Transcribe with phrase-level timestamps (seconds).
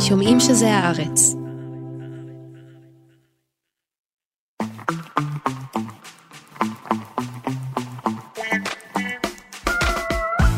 [0.00, 1.45] שומעים שזה הארץ.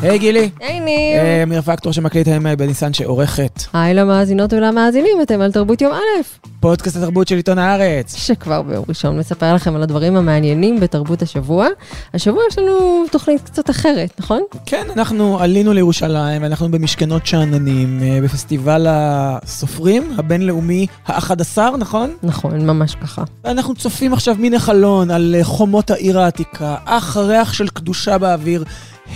[0.08, 1.20] היי גילי, היי ניר.
[1.20, 3.62] אה, אמיר פקטור שמקליט היום בניסן שעורכת.
[3.72, 6.22] היי למאזינות ולמאזינים, אתם על תרבות יום א',
[6.60, 8.16] פודקאסט התרבות של עיתון הארץ.
[8.16, 11.66] שכבר ביום ראשון מספר לכם על הדברים המעניינים בתרבות השבוע.
[12.14, 14.42] השבוע יש לנו תוכנית קצת אחרת, נכון?
[14.66, 22.10] כן, אנחנו עלינו לירושלים, ואנחנו במשכנות שאננים, אה, בפסטיבל הסופרים הבינלאומי ה-11, נכון?
[22.22, 23.22] נכון, ממש ככה.
[23.44, 28.64] אנחנו צופים עכשיו מן החלון על אה, חומות העיר העתיקה, אך ריח של קדושה באוויר,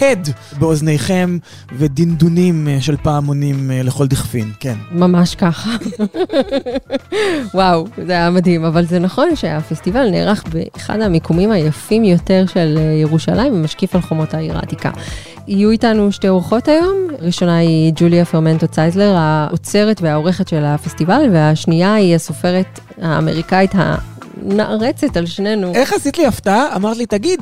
[0.01, 0.29] הד
[0.59, 1.39] באוזניכם
[1.73, 4.75] ודינדונים אה, של פעמונים אה, לכל דכפין, כן.
[4.91, 5.71] ממש ככה.
[7.55, 12.83] וואו, זה היה מדהים, אבל זה נכון שהפסטיבל נערך באחד המיקומים היפים יותר של אה,
[12.83, 14.91] ירושלים, ומשקיף על חומות העיר העתיקה.
[15.49, 21.95] יהיו איתנו שתי אורחות היום, ראשונה היא ג'וליה פרמנטו צייזלר, האוצרת והעורכת של הפסטיבל, והשנייה
[21.95, 25.73] היא הסופרת האמריקאית הנערצת על שנינו.
[25.75, 26.77] איך עשית לי הפתעה?
[26.77, 27.41] אמרת לי, תגיד,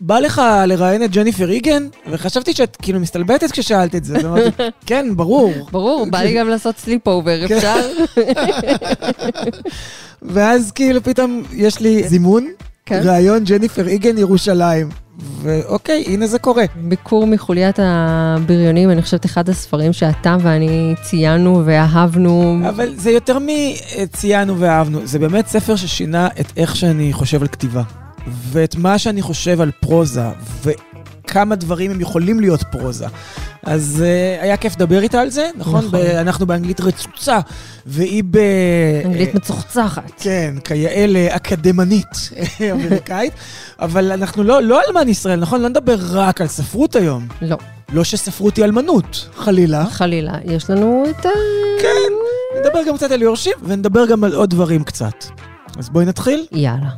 [0.00, 1.86] בא לך לראיין את ג'ניפר איגן?
[2.10, 4.16] וחשבתי שאת כאילו מסתלבטת כששאלת את זה.
[4.18, 4.50] אז אמרתי,
[4.86, 5.52] כן, ברור.
[5.72, 7.56] ברור, בא לי גם לעשות sleepover, כן.
[7.56, 7.80] אפשר?
[10.22, 12.46] ואז כאילו פתאום יש לי זימון,
[12.86, 13.00] כן.
[13.04, 14.88] ראיון ג'ניפר איגן ירושלים.
[15.18, 16.64] ואוקיי, הנה זה קורה.
[16.76, 22.60] ביקור מחוליית הבריונים, אני חושבת אחד הספרים שאתה ואני ציינו ואהבנו.
[22.68, 27.82] אבל זה יותר מציינו ואהבנו, זה באמת ספר ששינה את איך שאני חושב על כתיבה.
[28.26, 30.28] ואת מה שאני חושב על פרוזה,
[30.62, 33.06] וכמה דברים הם יכולים להיות פרוזה.
[33.62, 35.84] אז uh, היה כיף לדבר איתה על זה, נכון?
[35.84, 36.00] נכון.
[36.00, 37.38] ב- אנחנו באנגלית רצוצה,
[37.86, 38.38] והיא ב...
[39.04, 40.12] אנגלית מצוחצחת.
[40.18, 42.30] כן, כיאה לאקדמנית
[42.72, 43.32] אמריקאית,
[43.80, 45.60] אבל אנחנו לא, לא אלמן ישראל, נכון?
[45.62, 47.26] לא נדבר רק על ספרות היום.
[47.42, 47.56] לא,
[47.92, 49.84] לא שספרות היא אלמנות, חלילה.
[49.90, 50.32] חלילה.
[50.44, 51.30] יש לנו את ה...
[51.82, 52.12] כן,
[52.60, 55.24] נדבר גם קצת על יורשים, ונדבר גם על עוד דברים קצת.
[55.78, 56.46] אז בואי נתחיל.
[56.52, 56.88] יאללה.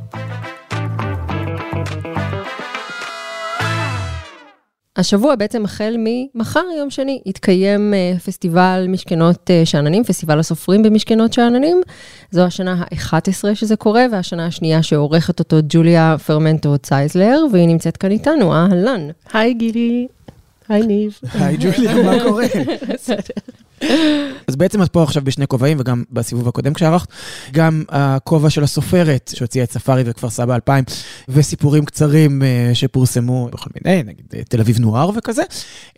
[4.98, 11.32] השבוע בעצם החל ממחר, יום שני, יתקיים אה, פסטיבל משכנות אה, שאננים, פסטיבל הסופרים במשכנות
[11.32, 11.80] שאננים.
[12.30, 18.10] זו השנה ה-11 שזה קורה, והשנה השנייה שעורכת אותו ג'וליה פרמנטו צייזלר, והיא נמצאת כאן
[18.10, 19.08] איתנו, אהלן.
[19.32, 20.06] היי גילי,
[20.68, 21.18] היי ניב.
[21.34, 22.46] היי ג'וליה, מה קורה?
[24.46, 27.08] אז בעצם את פה עכשיו בשני כובעים, וגם בסיבוב הקודם כשערכת,
[27.52, 30.84] גם הכובע של הסופרת שהוציאה את ספארי וכפר סבא 2000,
[31.28, 35.42] וסיפורים קצרים אה, שפורסמו בכל מיני, נגיד אה, תל אביב נוער וכזה,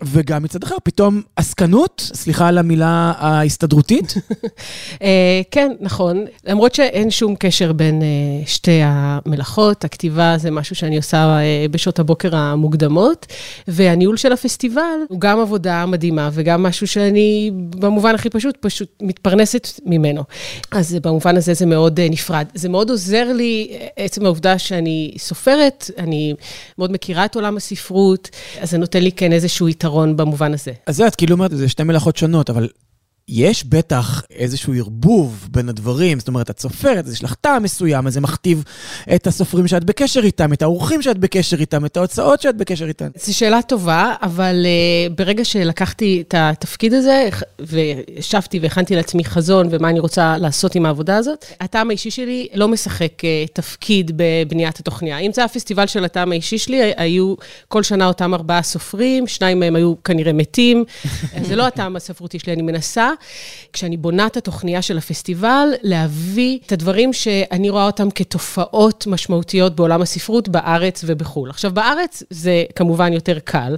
[0.03, 4.14] וגם מצד אחר, פתאום עסקנות, סליחה על המילה ההסתדרותית,
[5.02, 6.25] אה, כן, נכון.
[6.44, 8.02] למרות שאין שום קשר בין
[8.47, 11.38] שתי המלאכות, הכתיבה זה משהו שאני עושה
[11.70, 13.26] בשעות הבוקר המוקדמות,
[13.69, 14.59] והניהול של הפסטיבל
[15.09, 20.25] הוא גם עבודה מדהימה וגם משהו שאני, במובן הכי פשוט, פשוט מתפרנסת ממנו.
[20.71, 22.47] אז במובן הזה זה מאוד אה, נפרד.
[22.54, 26.34] זה מאוד עוזר לי, אה, עצם העובדה שאני סופרת, אני
[26.78, 28.28] מאוד מכירה את עולם הספרות,
[28.60, 30.72] אז זה נותן לי כן איזשהו יתרון במובן הזה.
[30.87, 32.69] אז זה את כאילו אומרת, זה שתי מלאכות שונות, אבל
[33.30, 38.14] יש בטח איזשהו ערבוב בין הדברים, זאת אומרת, את סופרת, יש לך טעם מסוים, אז
[38.14, 38.64] זה מכתיב
[39.14, 43.08] את הסופרים שאת בקשר איתם, את האורחים שאת בקשר איתם, את ההוצאות שאת בקשר איתם.
[43.16, 47.28] זו שאלה טובה, אבל uh, ברגע שלקחתי את התפקיד הזה,
[47.60, 52.69] וישבתי והכנתי לעצמי חזון ומה אני רוצה לעשות עם העבודה הזאת, הטעם האישי שלי לא
[52.69, 55.19] משחק uh, תפקיד בבניית התוכניה.
[55.19, 57.34] אם זה הפסטיבל של הטעם האישי שלי, היו
[57.69, 60.84] כל שנה אותם ארבעה סופרים, שניים מהם היו כנראה מתים.
[61.48, 63.10] זה לא הטעם הספרותי שלי, אני מנסה,
[63.72, 70.03] כשאני בונה את התוכניה של הפסטיבל, להביא את הדברים שאני רואה אותם כתופעות משמעותיות בעולם
[70.03, 71.50] הספרות בארץ ובחו"ל.
[71.50, 73.76] עכשיו, בארץ זה כמובן יותר קל.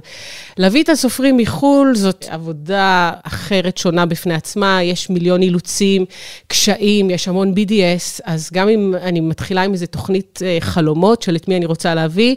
[0.57, 6.05] להביא את הסופרים מחו"ל זאת עבודה אחרת, שונה בפני עצמה, יש מיליון אילוצים,
[6.47, 11.35] קשיים, יש המון BDS, אז גם אם אני מתחילה עם איזו תוכנית אה, חלומות של
[11.35, 12.35] את מי אני רוצה להביא,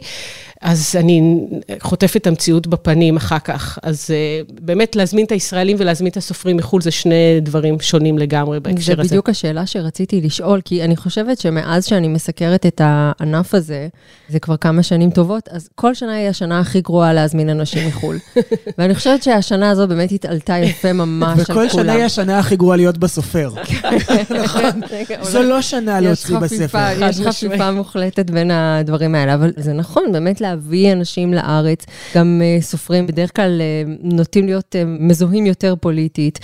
[0.61, 1.47] אז אני
[1.79, 3.79] חוטפת את המציאות בפנים אחר כך.
[3.83, 8.59] אז אה, באמת להזמין את הישראלים ולהזמין את הסופרים מחו"ל זה שני דברים שונים לגמרי
[8.59, 9.09] בהקשר זה הזה.
[9.09, 13.87] בדיוק השאלה שרציתי לשאול, כי אני חושבת שמאז שאני מסקרת את הענף הזה,
[14.29, 18.17] זה כבר כמה שנים טובות, אז כל שנה היא השנה הכי גרועה להזמין אנשים מחו"ל.
[18.77, 21.65] ואני חושבת שהשנה הזו באמת התעלתה יפה ממש על כולם.
[21.65, 23.49] וכל שנה היא השנה הכי גרועה להיות בסופר.
[24.43, 24.81] נכון.
[25.31, 26.79] זו לא שנה להוציא בספר.
[27.09, 31.85] יש חפיפה מוחלטת בין הדברים האלה, אבל זה נכון, באמת להביא אנשים לארץ,
[32.15, 36.39] גם אה, סופרים בדרך כלל אה, נוטים להיות אה, מזוהים יותר פוליטית.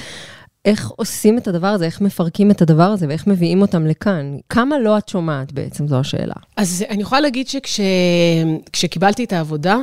[0.65, 4.37] איך עושים את הדבר הזה, איך מפרקים את הדבר הזה ואיך מביאים אותם לכאן?
[4.49, 6.33] כמה לא את שומעת בעצם, זו השאלה.
[6.57, 9.77] אז אני יכולה להגיד שכשקיבלתי את העבודה,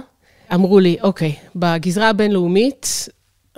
[0.54, 3.08] אמרו לי, אוקיי, בגזרה הבינלאומית,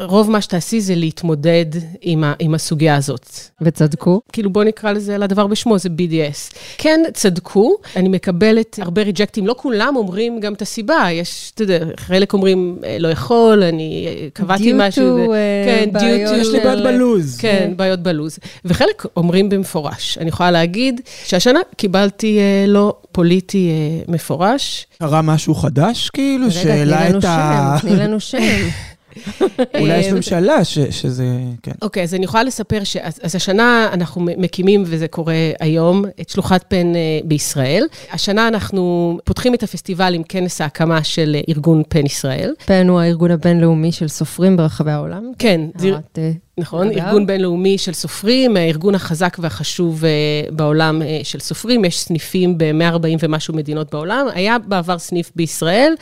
[0.02, 1.66] רוב מה שתעשי זה להתמודד
[2.00, 3.30] עם, ה, עם הסוגיה הזאת.
[3.60, 4.20] וצדקו?
[4.32, 6.54] כאילו, בוא נקרא לזה לדבר בשמו, זה BDS.
[6.78, 11.78] כן, צדקו, אני מקבלת הרבה ריג'קטים, לא כולם אומרים גם את הסיבה, יש, אתה יודע,
[11.96, 15.16] חלק אומרים, אה, לא יכול, אני אה, קבעתי משהו.
[15.16, 15.32] דיוטו,
[15.66, 16.36] כן, בעיות.
[16.36, 17.38] יש לי בעיות בלוז.
[17.38, 18.38] כן, בעיות בלוז.
[18.64, 20.18] וחלק אומרים במפורש.
[20.18, 22.38] אני יכולה להגיד שהשנה קיבלתי
[22.68, 23.70] לא פוליטי
[24.08, 24.86] מפורש.
[24.98, 27.76] קרה משהו חדש, כאילו, שהעלה את ה...
[27.78, 28.68] רגע, תני לנו שם, תני לנו שם.
[29.80, 31.24] אולי יש ממשלה ש, שזה,
[31.62, 31.72] כן.
[31.82, 32.96] אוקיי, okay, אז אני יכולה לספר ש...
[32.96, 37.86] אז השנה אנחנו מקימים, וזה קורה היום, את שלוחת פן אה, בישראל.
[38.12, 42.54] השנה אנחנו פותחים את הפסטיבל עם כנס ההקמה של ארגון פן ישראל.
[42.66, 45.32] פן הוא הארגון הבינלאומי של סופרים ברחבי העולם.
[45.38, 45.60] כן.
[45.76, 45.92] זה...
[46.58, 46.98] נכון, אגב.
[46.98, 50.10] ארגון בינלאומי של סופרים, הארגון החזק והחשוב אה,
[50.50, 54.26] בעולם אה, של סופרים, יש סניפים ב-140 ומשהו מדינות בעולם.
[54.34, 55.94] היה בעבר סניף בישראל,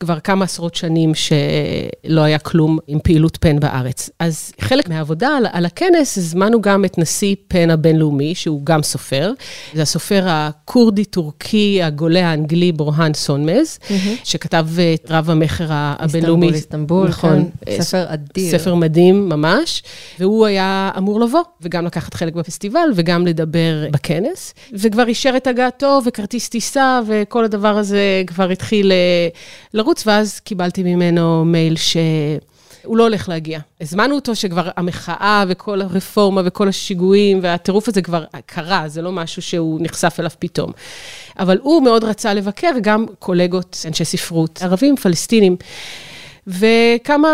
[0.00, 4.10] כבר כמה עשרות שנים שלא היה כלום עם פעילות פן בארץ.
[4.18, 9.32] אז חלק מהעבודה על, על הכנס, הזמנו גם את נשיא פן הבינלאומי, שהוא גם סופר.
[9.74, 13.92] זה הסופר הכורדי-טורקי, הגולה האנגלי, בורהאן סונמז, mm-hmm.
[14.24, 16.46] שכתב את רב המכר הבינלאומי.
[16.46, 17.50] איסטנבול, איסטנבול, נכון.
[17.66, 18.58] כן, ספר אדיר.
[18.58, 19.82] ספר מדהים ממש.
[20.18, 26.00] והוא היה אמור לבוא, וגם לקחת חלק בפסטיבל, וגם לדבר בכנס, וכבר אישר את הגעתו,
[26.04, 29.28] וכרטיס טיסה, וכל הדבר הזה כבר התחיל אה,
[29.74, 31.96] לרוץ, ואז קיבלתי ממנו מייל ש...
[32.84, 33.60] הוא לא הולך להגיע.
[33.80, 39.42] הזמנו אותו שכבר המחאה וכל הרפורמה וכל השיגועים והטירוף הזה כבר קרה, זה לא משהו
[39.42, 40.72] שהוא נחשף אליו פתאום.
[41.38, 45.56] אבל הוא מאוד רצה לבקר גם קולגות, אנשי ספרות, ערבים, פלסטינים.
[46.48, 47.28] וכמה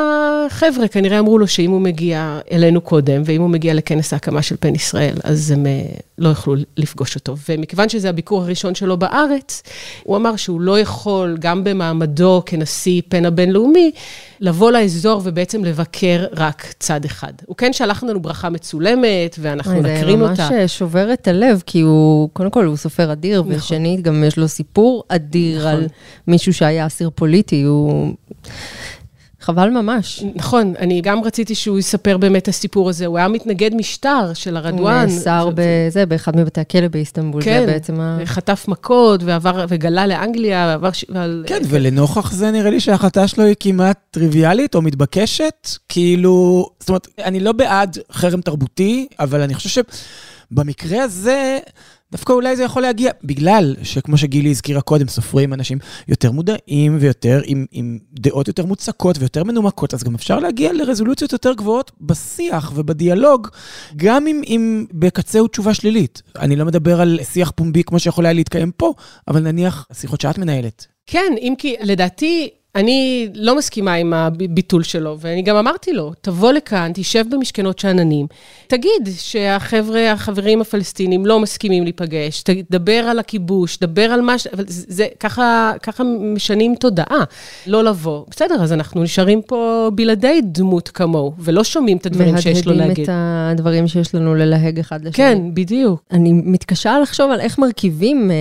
[0.49, 4.57] חבר'ה כנראה אמרו לו שאם הוא מגיע אלינו קודם, ואם הוא מגיע לכנס ההקמה של
[4.61, 5.83] פן ישראל, אז הם אה,
[6.19, 7.37] לא יוכלו לפגוש אותו.
[7.49, 9.63] ומכיוון שזה הביקור הראשון שלו בארץ,
[10.03, 13.91] הוא אמר שהוא לא יכול, גם במעמדו כנשיא פן הבינלאומי,
[14.41, 17.33] לבוא לאזור ובעצם לבקר רק צד אחד.
[17.47, 20.35] הוא כן שלח לנו ברכה מצולמת, ואנחנו נקרין אותה.
[20.35, 23.55] זה ממש שובר את הלב, כי הוא, קודם כל, הוא סופר אדיר, נכון.
[23.55, 25.71] ושנית, גם יש לו סיפור אדיר נכון.
[25.71, 25.87] על
[26.27, 28.15] מישהו שהיה אסיר פוליטי, הוא...
[29.45, 30.25] חבל ממש.
[30.35, 33.07] נכון, אני גם רציתי שהוא יספר באמת את הסיפור הזה.
[33.07, 34.95] הוא היה מתנגד משטר של הרדואן.
[34.95, 37.43] הוא נאסר בזה, באחד מבתי הכלא באיסטנבול.
[37.43, 38.19] כן, זה בעצם ה...
[38.25, 40.93] חטף מכות ועבר, וגלה לאנגליה, ועבר...
[40.93, 41.05] ש...
[41.47, 45.69] כן, ולנוכח זה נראה לי שההחלטה שלו היא כמעט טריוויאלית או מתבקשת.
[45.89, 49.83] כאילו, זאת אומרת, אני לא בעד חרם תרבותי, אבל אני חושב
[50.51, 51.59] שבמקרה הזה...
[52.15, 55.79] דווקא אולי זה יכול להגיע, בגלל שכמו שגילי הזכירה קודם, סופרים אנשים
[56.09, 61.33] יותר מודעים ויותר עם, עם דעות יותר מוצקות ויותר מנומקות, אז גם אפשר להגיע לרזולוציות
[61.33, 63.49] יותר גבוהות בשיח ובדיאלוג,
[63.97, 66.23] גם אם, אם בקצהו תשובה שלילית.
[66.39, 68.93] אני לא מדבר על שיח פומבי כמו שיכול היה להתקיים פה,
[69.29, 70.87] אבל נניח שיחות שאת מנהלת.
[71.07, 72.51] כן, אם כי לדעתי...
[72.75, 78.27] אני לא מסכימה עם הביטול שלו, ואני גם אמרתי לו, תבוא לכאן, תשב במשכנות שאננים,
[78.67, 84.47] תגיד שהחבר'ה, החברים הפלסטינים לא מסכימים להיפגש, תדבר על הכיבוש, דבר על מה ש...
[84.47, 87.25] אבל זה, ככה, ככה משנים תודעה,
[87.67, 88.25] לא לבוא.
[88.31, 92.87] בסדר, אז אנחנו נשארים פה בלעדי דמות כמוהו, ולא שומעים את הדברים שיש לו להגיד.
[92.87, 93.09] מהדהדים את
[93.59, 95.13] הדברים שיש לנו ללהג אחד לשני.
[95.13, 96.03] כן, בדיוק.
[96.13, 98.37] אני מתקשה לחשוב על איך מרכיבים אה,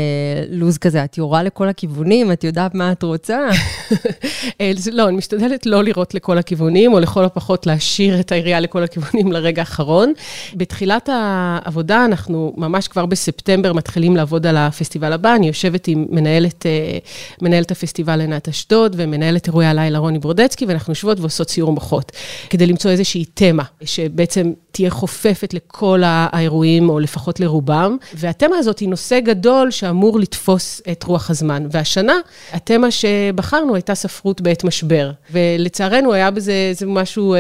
[0.50, 1.04] לו"ז כזה.
[1.04, 3.40] את יורה לכל הכיוונים, את יודעת מה את רוצה.
[4.62, 8.84] אה, לא, אני משתדלת לא לראות לכל הכיוונים, או לכל הפחות להשאיר את העירייה לכל
[8.84, 10.14] הכיוונים לרגע האחרון.
[10.56, 15.36] בתחילת העבודה, אנחנו ממש כבר בספטמבר מתחילים לעבוד על הפסטיבל הבא.
[15.36, 16.98] אני יושבת עם מנהלת, אה,
[17.42, 22.12] מנהלת הפסטיבל עינת אשדוד, ומנהלת אירועי הלילה רוני ברודצקי, ואנחנו יושבות ועושות סיור מוחות,
[22.50, 27.98] כדי למצוא איזושהי תמה, שבעצם תהיה חופפת לכל האירועים, או לפחות לרובם.
[28.14, 31.68] והתמה הזאת היא נושא גדול שאמור לתפוס את רוח הזמן.
[31.72, 32.14] והשנה,
[32.54, 35.12] התמה שבחרנו הייתה ספרות בעת משבר.
[35.32, 37.34] ולצערנו, היה בזה איזה משהו...
[37.34, 37.40] אה,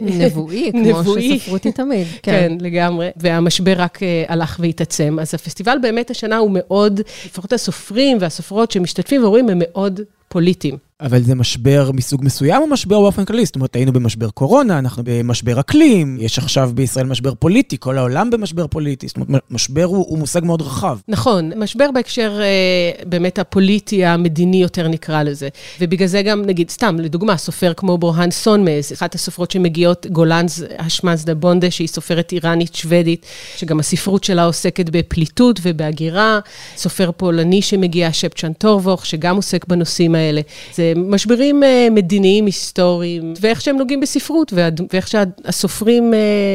[0.00, 2.06] נבואי, כמו שספרות היא תמיד.
[2.22, 2.32] כן.
[2.32, 3.10] כן, לגמרי.
[3.16, 5.18] והמשבר רק אה, הלך והתעצם.
[5.20, 10.89] אז הפסטיבל באמת השנה הוא מאוד, לפחות הסופרים והסופרות שמשתתפים ורואים, הם מאוד פוליטיים.
[11.00, 13.44] אבל זה משבר מסוג מסוים או משבר באופן כללי?
[13.44, 18.30] זאת אומרת, היינו במשבר קורונה, אנחנו במשבר אקלים, יש עכשיו בישראל משבר פוליטי, כל העולם
[18.30, 19.08] במשבר פוליטי.
[19.08, 20.98] זאת אומרת, משבר הוא, הוא מושג מאוד רחב.
[21.08, 25.48] נכון, משבר בהקשר אה, באמת הפוליטי, המדיני יותר נקרא לזה.
[25.80, 31.24] ובגלל זה גם, נגיד, סתם, לדוגמה, סופר כמו בורהאן סונמז, אחת הסופרות שמגיעות, גולנז השמאנס
[31.24, 33.26] דה בונדה, שהיא סופרת איראנית-שוודית,
[33.56, 36.38] שגם הספרות שלה עוסקת בפליטות ובהגירה.
[36.76, 40.40] סופר פולני שמגיע, שפצ'ן טורבוך, שגם עוסק בנושאים האלה.
[40.74, 44.52] זה משברים מדיניים, היסטוריים, ואיך שהם נוגעים בספרות,
[44.92, 46.14] ואיך שהסופרים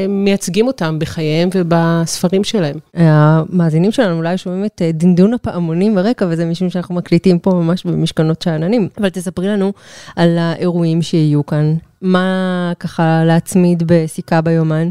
[0.10, 2.75] מייצגים אותם בחייהם ובספרים שלהם.
[2.94, 8.42] המאזינים שלנו אולי שומעים את דנדון הפעמונים ברקע, וזה משום שאנחנו מקליטים פה ממש במשכנות
[8.42, 8.88] שאננים.
[8.98, 9.74] אבל תספרי לנו
[10.15, 11.75] על האירועים שיהיו כאן.
[12.01, 14.89] מה ככה להצמיד בסיכה ביומן?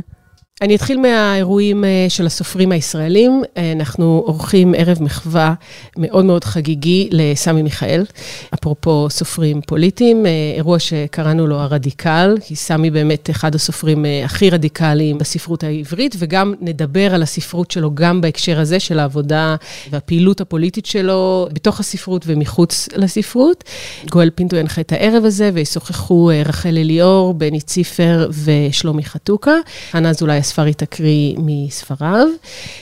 [0.63, 3.43] אני אתחיל מהאירועים אה, של הסופרים הישראלים.
[3.57, 5.55] אה, אנחנו עורכים ערב מחווה
[5.99, 8.05] מאוד מאוד חגיגי לסמי מיכאל,
[8.55, 15.19] אפרופו סופרים פוליטיים, אה, אירוע שקראנו לו הרדיקל, כי סמי באמת אחד הסופרים הכי רדיקליים
[15.19, 19.57] בספרות העברית, וגם נדבר על הספרות שלו גם בהקשר הזה של העבודה
[19.91, 23.65] והפעילות הפוליטית שלו בתוך הספרות ומחוץ לספרות.
[24.11, 29.55] גואל פינטו ינחה את הערב הזה, וישוחחו רחל אליאור, בני ציפר ושלומי חתוקה.
[29.91, 32.27] חנה אזולאי הספרית תקריא מספריו.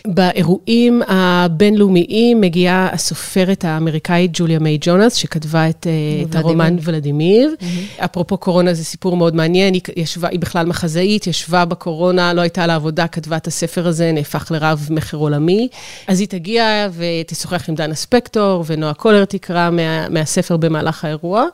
[0.06, 7.54] באירועים הבינלאומיים מגיעה הסופרת האמריקאית ג'וליה מיי ג'ונס, שכתבה את, אה, את הרומן ולדימיר.
[7.60, 8.04] Mm-hmm.
[8.04, 12.66] אפרופו קורונה, זה סיפור מאוד מעניין, היא, ישבה, היא בכלל מחזאית, ישבה בקורונה, לא הייתה
[12.66, 15.68] לה עבודה, כתבה את הספר הזה, נהפך לרב מכר עולמי.
[16.06, 21.46] אז היא תגיע ותשוחח עם דנה ספקטור, ונועה קולר תקרא מה, מהספר במהלך האירוע.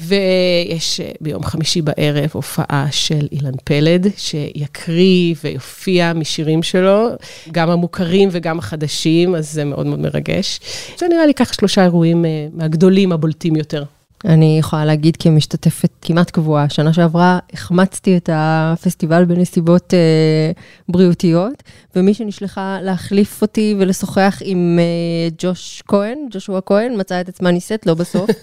[0.00, 5.49] ויש אה, ביום חמישי בערב הופעה של אילן פלד, שיקריא ו...
[5.50, 7.08] ויופיע משירים שלו,
[7.52, 10.60] גם המוכרים וגם החדשים, אז זה מאוד מאוד מרגש.
[10.98, 13.84] זה נראה לי ככה שלושה אירועים אה, מהגדולים, הבולטים יותר.
[14.24, 20.52] אני יכולה להגיד כמשתתפת כמעט קבועה, שנה שעברה החמצתי את הפסטיבל בנסיבות אה,
[20.88, 21.62] בריאותיות,
[21.96, 27.86] ומי שנשלחה להחליף אותי ולשוחח עם אה, ג'וש כהן, ג'ושוע כהן, מצאה את עצמה נישאת,
[27.86, 28.30] לא בסוף.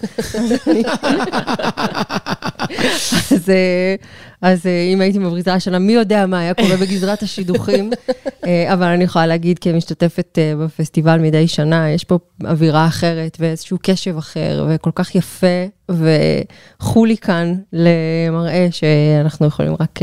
[3.32, 3.94] אז, אה,
[4.42, 7.90] אז אה, אם הייתי מבריזה השנה, מי יודע מה היה קורה בגזרת השידוכים.
[8.46, 14.16] אה, אבל אני יכולה להגיד, כמשתתפת בפסטיבל מדי שנה, יש פה אווירה אחרת ואיזשהו קשב
[14.16, 15.46] אחר, וכל כך יפה,
[15.88, 19.98] וחולי כאן למראה שאנחנו יכולים רק...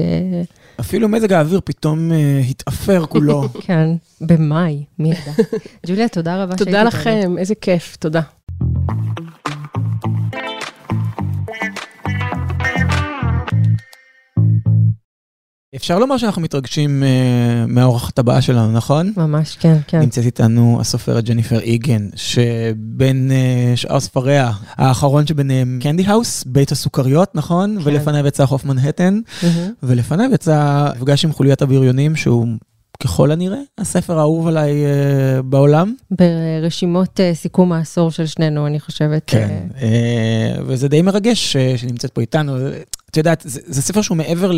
[0.79, 2.11] אפילו מזג האוויר פתאום
[2.49, 3.43] התאפר כולו.
[3.65, 3.89] כן,
[4.21, 5.31] במאי, מי ידע.
[5.87, 8.21] ג'וליה, תודה רבה שהייתי תודה לכם, איזה כיף, תודה.
[15.75, 19.13] אפשר לומר שאנחנו מתרגשים uh, מהאורחת הבאה שלנו, נכון?
[19.17, 19.99] ממש, כן, כן.
[19.99, 27.35] נמצאת איתנו הסופרת ג'ניפר איגן, שבין uh, שאר ספריה, האחרון שביניהם קנדי האוס, בית הסוכריות,
[27.35, 27.77] נכון?
[27.79, 27.89] כן.
[27.89, 29.45] ולפניו יצא חוף מנהטן, mm-hmm.
[29.83, 32.47] ולפניו יצא מפגש עם חוליית הבריונים, שהוא
[33.03, 35.93] ככל הנראה, הספר האהוב עליי uh, בעולם.
[36.11, 39.23] ברשימות uh, סיכום העשור של שנינו, אני חושבת.
[39.27, 39.75] כן, uh...
[39.75, 42.57] Uh, וזה די מרגש uh, שנמצאת פה איתנו.
[43.15, 44.51] את יודעת, זה, זה ספר שהוא מעבר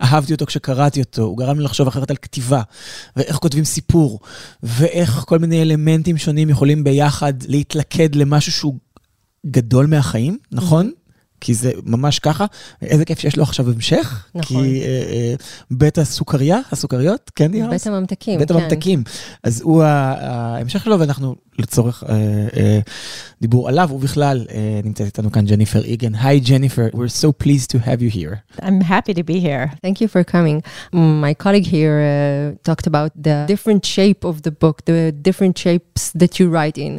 [0.00, 2.62] לאהבתי אותו כשקראתי אותו, הוא גרם לי לחשוב אחרת על כתיבה,
[3.16, 4.20] ואיך כותבים סיפור,
[4.62, 8.74] ואיך כל מיני אלמנטים שונים יכולים ביחד להתלכד למשהו שהוא
[9.46, 10.90] גדול מהחיים, נכון?
[11.40, 12.46] כי זה ממש ככה,
[12.82, 14.26] איזה כיף שיש לו עכשיו המשך.
[14.34, 14.64] נכון.
[14.64, 15.34] כי אה, אה,
[15.70, 17.72] בית הסוכריה, הסוכריות, קנדי האוס?
[17.72, 18.58] בית הממתקים, בית כן.
[18.58, 19.02] הממתקים.
[19.42, 22.15] אז הוא ההמשך שלו, ואנחנו לצורך אה,
[22.57, 22.79] אה,
[23.41, 26.15] דיבור עליו, ובכלל, אה, נמצאת איתנו כאן ג'ניפר איגן.
[26.15, 28.61] היי ג'ניפר, we're so pleased to have you here.
[28.61, 29.71] I'm happy to be here.
[29.81, 30.63] Thank you for coming.
[30.93, 36.03] My colleague here uh, talked about the different shape of the book, the different shapes
[36.21, 36.93] that you write in.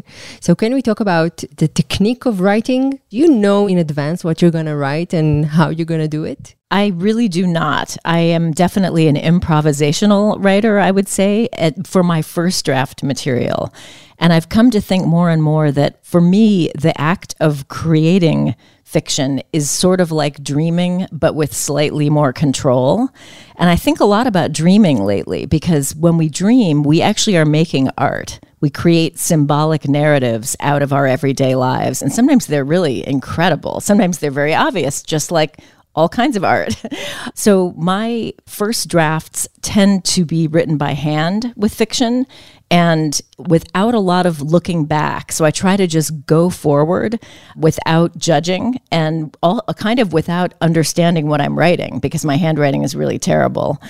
[0.46, 2.82] So can we talk about the technique of writing?
[3.10, 6.14] Do you know in advance what you're going to write and how you're going to
[6.18, 6.54] do it?
[6.70, 7.96] I really do not.
[8.04, 13.72] I am definitely an improvisational writer, I would say, at, for my first draft material.
[14.19, 18.55] And I've come to think more and more that for me, the act of creating
[18.83, 23.07] fiction is sort of like dreaming, but with slightly more control.
[23.55, 27.45] And I think a lot about dreaming lately because when we dream, we actually are
[27.45, 28.39] making art.
[28.61, 32.01] We create symbolic narratives out of our everyday lives.
[32.01, 33.79] And sometimes they're really incredible.
[33.79, 35.59] Sometimes they're very obvious, just like
[35.95, 36.81] all kinds of art.
[37.35, 42.25] so my first drafts tend to be written by hand with fiction
[42.71, 45.31] and without a lot of looking back.
[45.31, 47.19] So I try to just go forward
[47.55, 52.95] without judging and all kind of without understanding what I'm writing because my handwriting is
[52.95, 53.81] really terrible.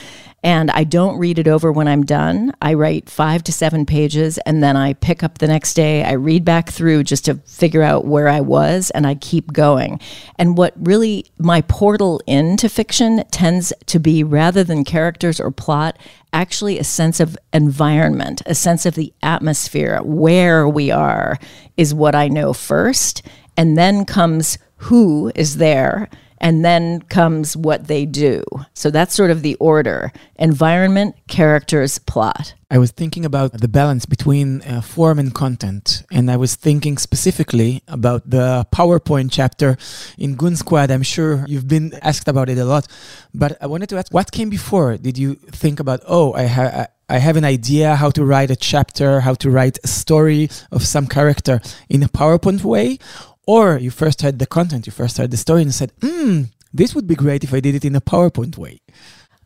[0.44, 2.54] And I don't read it over when I'm done.
[2.62, 6.04] I write five to seven pages and then I pick up the next day.
[6.04, 10.00] I read back through just to figure out where I was and I keep going.
[10.38, 15.98] And what really my portal into fiction tends to be rather than characters or plot,
[16.32, 21.38] actually a sense of environment, a sense of the atmosphere, where we are
[21.76, 23.22] is what I know first.
[23.58, 28.44] And then comes who is there and then comes what they do.
[28.74, 32.54] So that's sort of the order environment, characters, plot.
[32.72, 37.00] I was thinking about the balance between uh, form and content, and I was thinking
[37.00, 39.76] specifically about the PowerPoint chapter
[40.20, 40.92] in Goon Squad.
[40.92, 42.88] I'm sure you've been asked about it a lot,
[43.34, 44.98] but I wanted to ask what came before?
[44.98, 46.88] Did you think about, oh, I.
[47.12, 50.86] I have an idea how to write a chapter, how to write a story of
[50.86, 53.00] some character in a PowerPoint way,
[53.50, 56.94] or you first heard the content, you first heard the story and said, hmm, this
[56.94, 58.80] would be great if I did it in a PowerPoint way.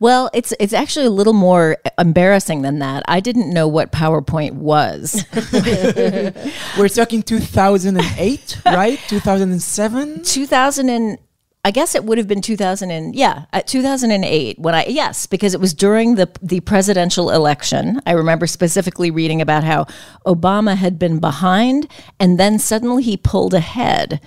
[0.01, 3.03] Well, it's it's actually a little more embarrassing than that.
[3.07, 5.23] I didn't know what PowerPoint was.
[6.77, 8.99] We're talking 2008, right?
[9.07, 10.23] 2007?
[10.23, 11.17] 2000 and
[11.65, 15.25] I guess it would have been 2000 and yeah, uh, at 2008 when I yes,
[15.27, 18.01] because it was during the the presidential election.
[18.05, 19.85] I remember specifically reading about how
[20.25, 21.87] Obama had been behind
[22.19, 24.19] and then suddenly he pulled ahead.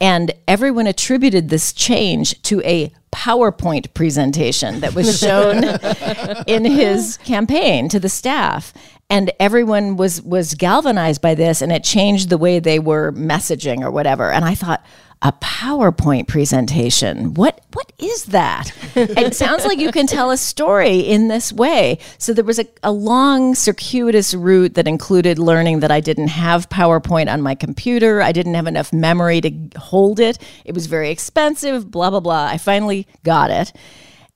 [0.00, 5.64] And everyone attributed this change to a PowerPoint presentation that was shown
[6.46, 8.72] in his campaign to the staff.
[9.10, 13.82] And everyone was was galvanized by this and it changed the way they were messaging
[13.82, 14.30] or whatever.
[14.30, 14.84] And I thought
[15.24, 17.32] a PowerPoint presentation.
[17.32, 18.70] What what is that?
[18.94, 21.98] it sounds like you can tell a story in this way.
[22.18, 26.68] So there was a, a long circuitous route that included learning that I didn't have
[26.68, 28.20] PowerPoint on my computer.
[28.20, 30.38] I didn't have enough memory to hold it.
[30.66, 32.44] It was very expensive, blah blah blah.
[32.44, 33.72] I finally got it.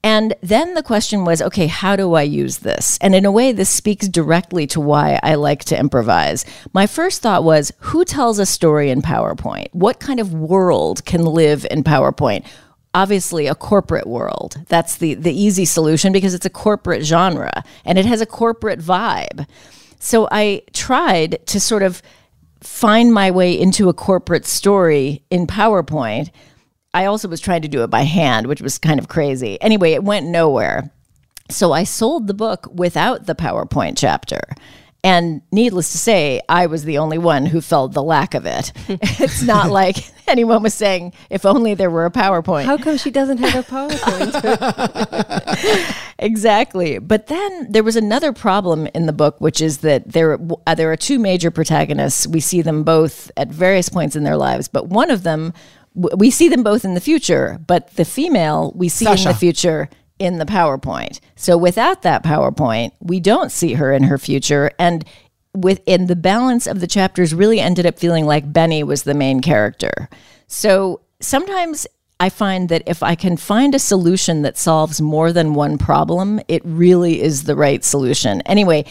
[0.09, 2.97] And then the question was, okay, how do I use this?
[3.03, 6.47] And in a way, this speaks directly to why I like to improvise.
[6.73, 9.67] My first thought was, who tells a story in PowerPoint?
[9.73, 12.47] What kind of world can live in PowerPoint?
[12.95, 14.57] Obviously, a corporate world.
[14.69, 18.81] That's the, the easy solution because it's a corporate genre and it has a corporate
[18.81, 19.47] vibe.
[19.99, 22.01] So I tried to sort of
[22.63, 26.31] find my way into a corporate story in PowerPoint
[26.95, 29.61] I also was trying to do it by hand, which was kind of crazy.
[29.61, 30.91] Anyway, it went nowhere.
[31.51, 34.41] So I sold the book without the PowerPoint chapter.
[35.05, 38.73] And needless to say, I was the only one who felt the lack of it.
[38.89, 39.97] it's not like
[40.29, 42.65] anyone was saying, if only there were a PowerPoint.
[42.65, 44.35] How come she doesn't have a PowerPoint?
[46.19, 46.99] exactly.
[46.99, 50.91] But then there was another problem in the book, which is that there, uh, there
[50.91, 52.27] are two major protagonists.
[52.27, 55.55] We see them both at various points in their lives, but one of them
[55.99, 59.29] we see them both in the future, but the female we see Sasha.
[59.29, 59.89] in the future
[60.19, 61.21] in the PowerPoint.
[61.37, 64.71] So without that PowerPoint, we don't see her in her future.
[64.79, 65.05] And
[65.55, 69.41] within the balance of the chapters really ended up feeling like Benny was the main
[69.41, 70.09] character.
[70.47, 71.87] So sometimes
[72.21, 76.41] I find that if I can find a solution that solves more than one problem,
[76.49, 78.41] it really is the right solution.
[78.43, 78.85] Anyway,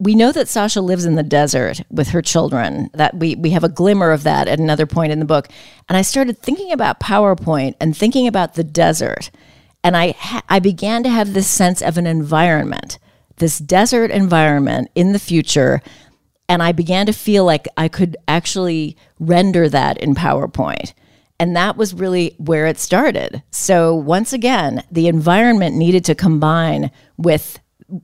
[0.00, 2.90] we know that Sasha lives in the desert with her children.
[2.94, 5.48] That we we have a glimmer of that at another point in the book.
[5.88, 9.30] And I started thinking about PowerPoint and thinking about the desert.
[9.84, 10.14] And I
[10.48, 12.98] I began to have this sense of an environment,
[13.36, 15.82] this desert environment in the future.
[16.48, 20.94] And I began to feel like I could actually render that in PowerPoint.
[21.38, 23.42] And that was really where it started.
[23.50, 27.58] So, once again, the environment needed to combine with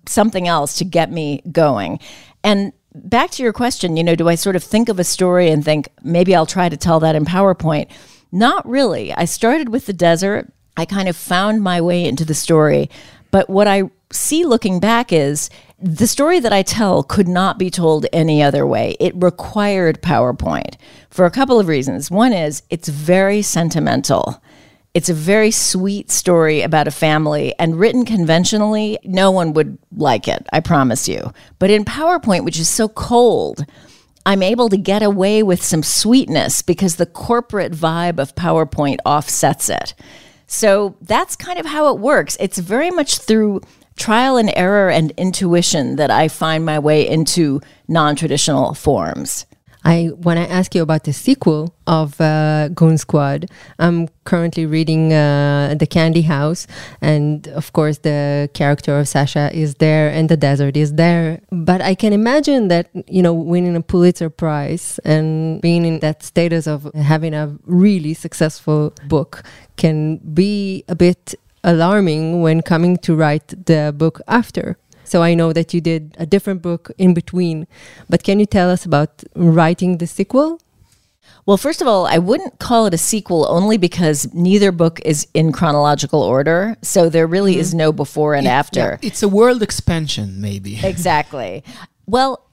[0.07, 1.99] something else to get me going.
[2.43, 5.51] And back to your question, you know, do I sort of think of a story
[5.51, 7.91] and think maybe I'll try to tell that in PowerPoint?
[8.33, 9.13] Not really.
[9.13, 10.53] I started with the desert.
[10.77, 12.91] I kind of found my way into the story.
[13.31, 17.71] But what I see looking back is the story that I tell could not be
[17.71, 18.97] told any other way.
[18.99, 20.77] It required PowerPoint
[21.11, 22.11] for a couple of reasons.
[22.11, 24.43] One is it's very sentimental.
[24.97, 30.27] It's a very sweet story about a family, and written conventionally, no one would like
[30.27, 31.35] it, I promise you.
[31.59, 33.67] But in PowerPoint, which is so cold,
[34.25, 39.69] I'm able to get away with some sweetness because the corporate vibe of PowerPoint offsets
[39.69, 39.93] it.
[40.47, 42.39] So that's kind of how it works.
[42.41, 43.61] It's very much through
[43.97, 49.45] trial and error and intuition that I find my way into non traditional forms.
[49.87, 53.49] I want to ask you about the sequel of uh, Goon Squad.
[53.79, 56.67] I'm currently reading uh, The Candy House,
[57.01, 61.41] and of course, the character of Sasha is there, and the desert is there.
[61.53, 66.25] But I can imagine that you know, winning a Pulitzer Prize and being in that
[66.25, 69.45] status of having a really successful book
[69.77, 74.79] can be a bit alarming when coming to write the book after.
[75.07, 77.67] So I know that you did a different book in between.
[78.11, 80.61] But can you tell us about writing the sequel?
[81.47, 85.29] Well, first of all, I wouldn't call it a sequel only because neither book is
[85.33, 86.77] in chronological order.
[86.83, 87.61] So there really mm-hmm.
[87.61, 88.99] is no before and it, after.
[89.01, 90.81] Yeah, it's a world expansion, maybe.
[90.97, 91.63] Exactly.
[92.07, 92.47] Well,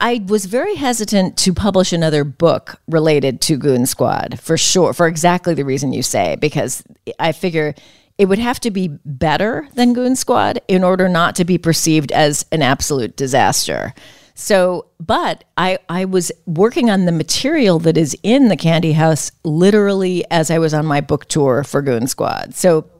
[0.00, 5.06] I was very hesitant to publish another book related to Goon Squad for sure, for
[5.06, 6.82] exactly the reason you say, because
[7.18, 7.74] I figure
[8.20, 12.12] it would have to be better than Goon Squad in order not to be perceived
[12.12, 13.94] as an absolute disaster.
[14.34, 19.32] So, but I, I was working on the material that is in the Candy House
[19.42, 22.54] literally as I was on my book tour for Goon Squad.
[22.54, 22.90] So,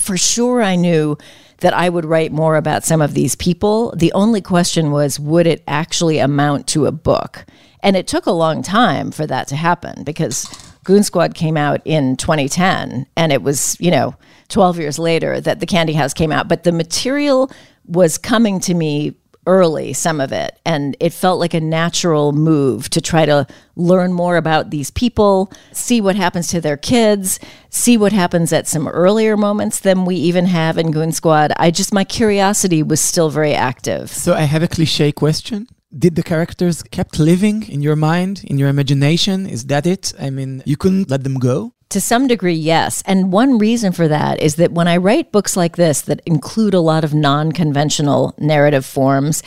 [0.00, 1.16] for sure, I knew
[1.58, 3.94] that I would write more about some of these people.
[3.96, 7.46] The only question was, would it actually amount to a book?
[7.84, 11.80] And it took a long time for that to happen because Goon Squad came out
[11.84, 14.14] in 2010, and it was, you know,
[14.48, 16.46] 12 years later that the Candy House came out.
[16.46, 17.50] But the material
[17.86, 19.16] was coming to me
[19.48, 20.60] early, some of it.
[20.64, 25.52] And it felt like a natural move to try to learn more about these people,
[25.72, 30.14] see what happens to their kids, see what happens at some earlier moments than we
[30.14, 31.52] even have in Goon Squad.
[31.56, 34.10] I just, my curiosity was still very active.
[34.10, 35.66] So I have a cliche question.
[35.98, 39.46] Did the characters kept living in your mind, in your imagination?
[39.46, 40.12] Is that it?
[40.20, 41.72] I mean, you couldn't let them go?
[41.90, 43.02] To some degree, yes.
[43.06, 46.74] And one reason for that is that when I write books like this that include
[46.74, 49.42] a lot of non conventional narrative forms,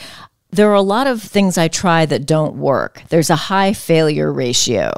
[0.50, 3.02] there are a lot of things I try that don't work.
[3.10, 4.92] There's a high failure ratio.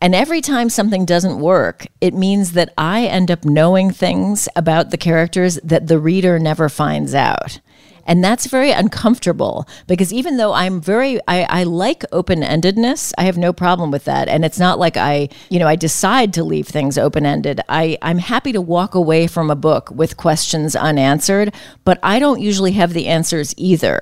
[0.00, 4.90] And every time something doesn't work, it means that I end up knowing things about
[4.90, 7.60] the characters that the reader never finds out.
[8.08, 13.24] And that's very uncomfortable because even though I'm very, I, I like open endedness, I
[13.24, 14.28] have no problem with that.
[14.28, 17.60] And it's not like I, you know, I decide to leave things open ended.
[17.68, 22.72] I'm happy to walk away from a book with questions unanswered, but I don't usually
[22.72, 24.00] have the answers either.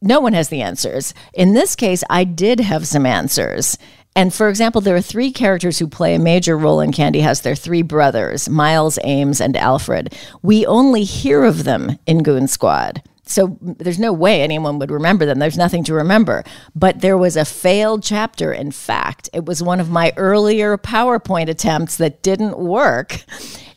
[0.00, 1.12] No one has the answers.
[1.34, 3.76] In this case, I did have some answers.
[4.16, 7.40] And for example, there are three characters who play a major role in Candy House.
[7.40, 10.16] They're three brothers, Miles, Ames, and Alfred.
[10.42, 13.02] We only hear of them in Goon Squad.
[13.30, 15.38] So there's no way anyone would remember them.
[15.38, 16.44] There's nothing to remember.
[16.74, 18.52] But there was a failed chapter.
[18.52, 23.24] In fact, it was one of my earlier PowerPoint attempts that didn't work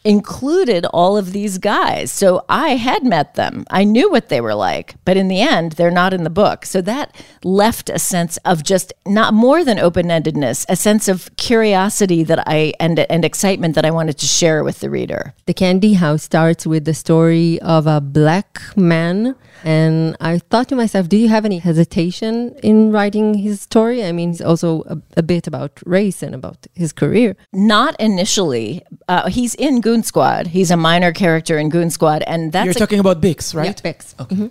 [0.06, 2.12] included all of these guys.
[2.12, 3.66] So I had met them.
[3.70, 6.66] I knew what they were like, but in the end, they're not in the book.
[6.66, 12.24] So that left a sense of just not more than open-endedness, a sense of curiosity
[12.24, 15.34] that I and and excitement that I wanted to share with the reader.
[15.46, 19.36] The Candy House starts with the story of a black man.
[19.64, 24.04] And I thought to myself, do you have any hesitation in writing his story?
[24.04, 27.38] I mean, he's also a, a bit about race and about his career.
[27.54, 28.84] Not initially.
[29.08, 30.48] Uh, he's in Goon Squad.
[30.48, 33.82] He's a minor character in Goon Squad, and that's You're a- talking about Bix, right?
[33.84, 34.16] Bex.
[34.18, 34.48] Mm-hmm.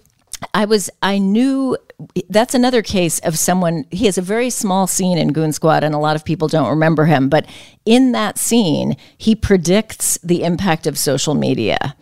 [0.55, 1.77] I was I knew
[2.29, 5.95] that's another case of someone he has a very small scene in Goon Squad and
[5.95, 7.47] a lot of people don't remember him but
[7.87, 11.95] in that scene he predicts the impact of social media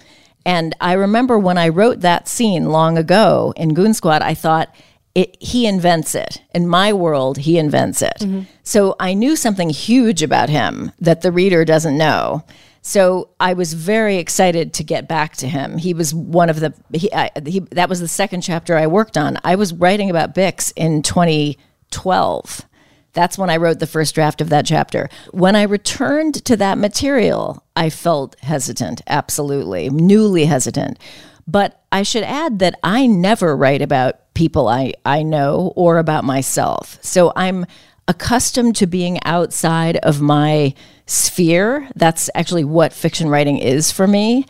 [0.47, 4.75] and I remember when I wrote that scene long ago in Goon Squad I thought
[5.15, 6.41] it, he invents it.
[6.55, 8.17] In my world, he invents it.
[8.21, 8.43] Mm-hmm.
[8.63, 12.45] So I knew something huge about him that the reader doesn't know.
[12.83, 15.79] So I was very excited to get back to him.
[15.79, 19.19] He was one of the he, I, he that was the second chapter I worked
[19.19, 19.39] on.
[19.45, 22.67] I was writing about Bix in 2012.
[23.13, 25.09] That's when I wrote the first draft of that chapter.
[25.33, 30.99] When I returned to that material, I felt hesitant, absolutely, newly hesitant.
[31.47, 36.25] But I should add that I never write about people I, I know or about
[36.25, 36.99] myself.
[37.03, 37.67] So I'm
[38.11, 40.75] accustomed to being outside of my
[41.07, 41.89] sphere.
[41.95, 44.47] That's actually what fiction writing is for me.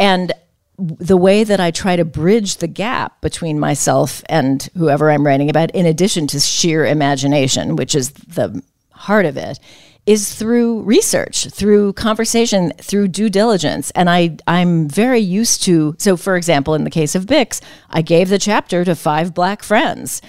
[0.00, 0.32] And
[0.76, 5.48] the way that I try to bridge the gap between myself and whoever I'm writing
[5.48, 9.60] about, in addition to sheer imagination, which is the heart of it,
[10.04, 13.92] is through research, through conversation, through due diligence.
[13.92, 18.02] And I, I'm very used to, so for example, in the case of Bix, I
[18.02, 20.20] gave the chapter to five black friends.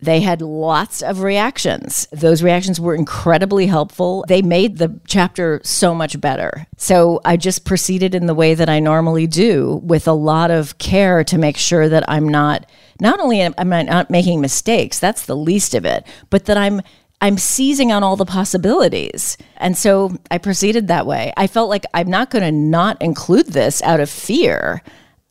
[0.00, 2.06] They had lots of reactions.
[2.12, 4.24] Those reactions were incredibly helpful.
[4.28, 6.66] They made the chapter so much better.
[6.76, 10.76] So I just proceeded in the way that I normally do with a lot of
[10.78, 12.66] care to make sure that I'm not
[13.00, 16.80] not only am I not making mistakes, that's the least of it, but that I'm
[17.20, 19.38] I'm seizing on all the possibilities.
[19.56, 21.32] And so I proceeded that way.
[21.36, 24.82] I felt like I'm not going to not include this out of fear.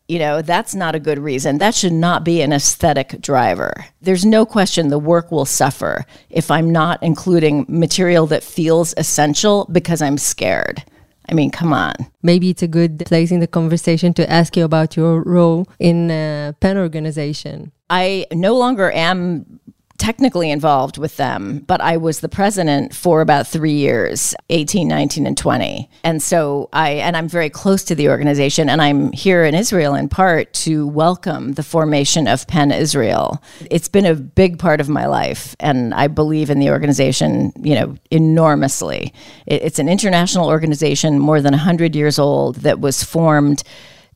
[0.07, 1.57] You know, that's not a good reason.
[1.57, 3.85] That should not be an aesthetic driver.
[4.01, 9.67] There's no question the work will suffer if I'm not including material that feels essential
[9.71, 10.83] because I'm scared.
[11.27, 11.93] I mean, come on.
[12.21, 16.11] Maybe it's a good place in the conversation to ask you about your role in
[16.11, 17.71] a pen organization.
[17.89, 19.59] I no longer am
[19.97, 25.25] technically involved with them, but I was the president for about three years 18, 19,
[25.25, 25.89] and 20.
[26.03, 29.95] And so I, and I'm very close to the organization, and I'm here in Israel
[29.95, 33.41] in part to welcome the formation of PEN Israel.
[33.71, 37.75] It's been a big part of my life, and I believe in the organization, you
[37.75, 39.13] know, enormously.
[39.45, 43.63] It's an international organization, more than 100 years old, that was formed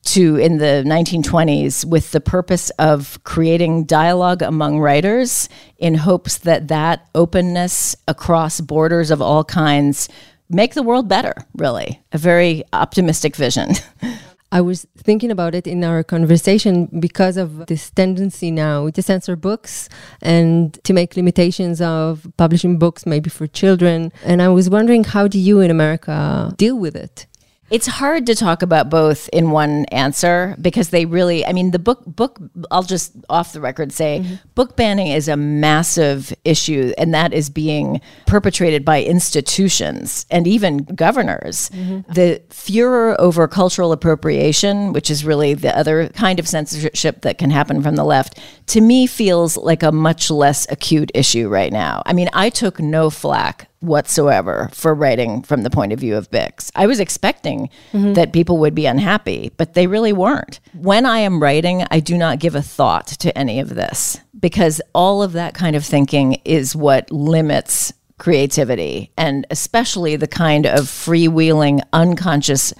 [0.02, 6.68] to in the 1920s with the purpose of creating dialogue among writers in hopes that
[6.68, 10.08] that openness across borders of all kinds
[10.48, 13.72] make the world better really a very optimistic vision
[14.52, 19.36] I was thinking about it in our conversation because of this tendency now to censor
[19.36, 19.88] books
[20.20, 24.12] and to make limitations of publishing books maybe for children.
[24.24, 27.26] And I was wondering, how do you in America deal with it?
[27.70, 31.78] It's hard to talk about both in one answer because they really I mean the
[31.78, 32.38] book book
[32.70, 34.34] I'll just off the record say mm-hmm.
[34.56, 40.78] book banning is a massive issue and that is being perpetrated by institutions and even
[40.78, 41.70] governors.
[41.70, 42.12] Mm-hmm.
[42.12, 47.50] The furor over cultural appropriation, which is really the other kind of censorship that can
[47.50, 52.02] happen from the left, to me feels like a much less acute issue right now.
[52.04, 56.30] I mean, I took no flack whatsoever for writing from the point of view of
[56.30, 56.70] Bix.
[56.74, 58.12] I was expecting mm-hmm.
[58.12, 60.60] that people would be unhappy, but they really weren't.
[60.74, 64.82] When I am writing, I do not give a thought to any of this because
[64.94, 70.84] all of that kind of thinking is what limits creativity and especially the kind of
[70.84, 72.74] freewheeling, unconscious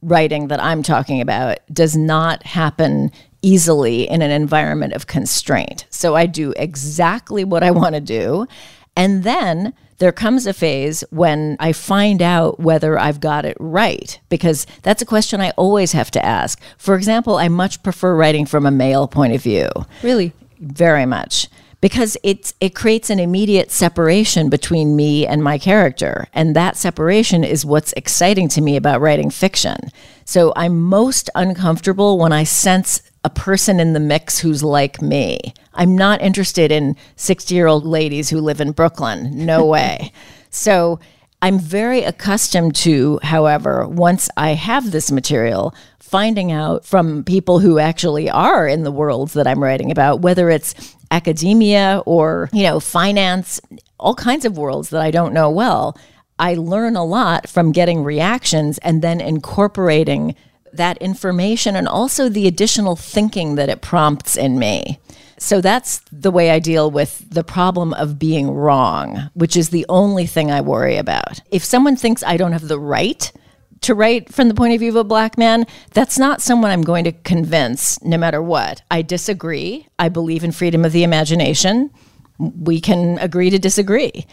[0.00, 5.84] writing that I'm talking about does not happen easily in an environment of constraint.
[5.90, 8.46] So I do exactly what I want to do.
[8.96, 14.18] And then there comes a phase when I find out whether I've got it right,
[14.28, 16.60] because that's a question I always have to ask.
[16.76, 19.68] For example, I much prefer writing from a male point of view.
[20.02, 20.32] Really?
[20.58, 21.48] Very much.
[21.80, 26.28] Because it's, it creates an immediate separation between me and my character.
[26.32, 29.90] And that separation is what's exciting to me about writing fiction.
[30.24, 35.54] So I'm most uncomfortable when I sense a person in the mix who's like me.
[35.74, 39.44] I'm not interested in 60 year old ladies who live in Brooklyn.
[39.46, 40.12] No way.
[40.50, 40.98] so
[41.40, 47.80] I'm very accustomed to, however, once I have this material, finding out from people who
[47.80, 52.78] actually are in the worlds that I'm writing about, whether it's academia or, you know,
[52.78, 53.60] finance,
[53.98, 55.96] all kinds of worlds that I don't know well.
[56.38, 60.36] I learn a lot from getting reactions and then incorporating
[60.72, 64.98] that information and also the additional thinking that it prompts in me.
[65.38, 69.84] So that's the way I deal with the problem of being wrong, which is the
[69.88, 71.40] only thing I worry about.
[71.50, 73.32] If someone thinks I don't have the right
[73.80, 76.82] to write from the point of view of a black man, that's not someone I'm
[76.82, 78.82] going to convince no matter what.
[78.90, 79.88] I disagree.
[79.98, 81.90] I believe in freedom of the imagination.
[82.38, 84.26] We can agree to disagree.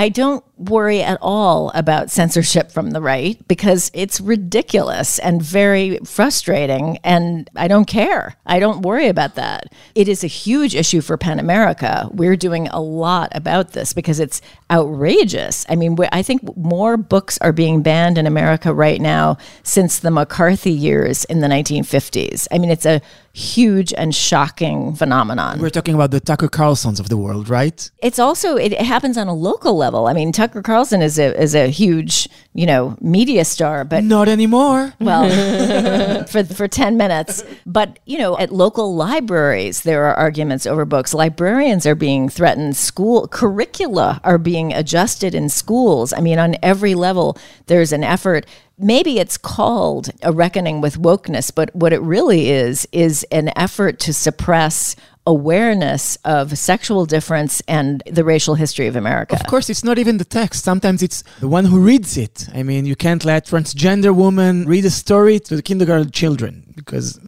[0.00, 5.98] I don't worry at all about censorship from the right because it's ridiculous and very
[6.06, 8.34] frustrating, and I don't care.
[8.46, 9.64] I don't worry about that.
[9.94, 12.08] It is a huge issue for Pan America.
[12.14, 15.66] We're doing a lot about this because it's outrageous.
[15.68, 20.10] I mean, I think more books are being banned in America right now since the
[20.10, 22.48] McCarthy years in the 1950s.
[22.50, 25.60] I mean, it's a huge and shocking phenomenon.
[25.60, 27.90] We're talking about the Tucker Carlsons of the world, right?
[27.98, 30.06] It's also it happens on a local level.
[30.06, 34.28] I mean, Tucker Carlson is a is a huge, you know, media star, but not
[34.28, 34.94] anymore.
[34.98, 37.44] Well, for for 10 minutes.
[37.64, 41.14] But, you know, at local libraries there are arguments over books.
[41.14, 46.12] Librarians are being threatened, school curricula are being adjusted in schools.
[46.12, 48.46] I mean, on every level there's an effort
[48.80, 53.98] maybe it's called a reckoning with wokeness, but what it really is is an effort
[54.00, 59.36] to suppress awareness of sexual difference and the racial history of America.
[59.36, 60.64] Of course, it's not even the text.
[60.64, 62.48] Sometimes it's the one who reads it.
[62.54, 67.18] I mean, you can't let transgender woman read a story to the kindergarten children because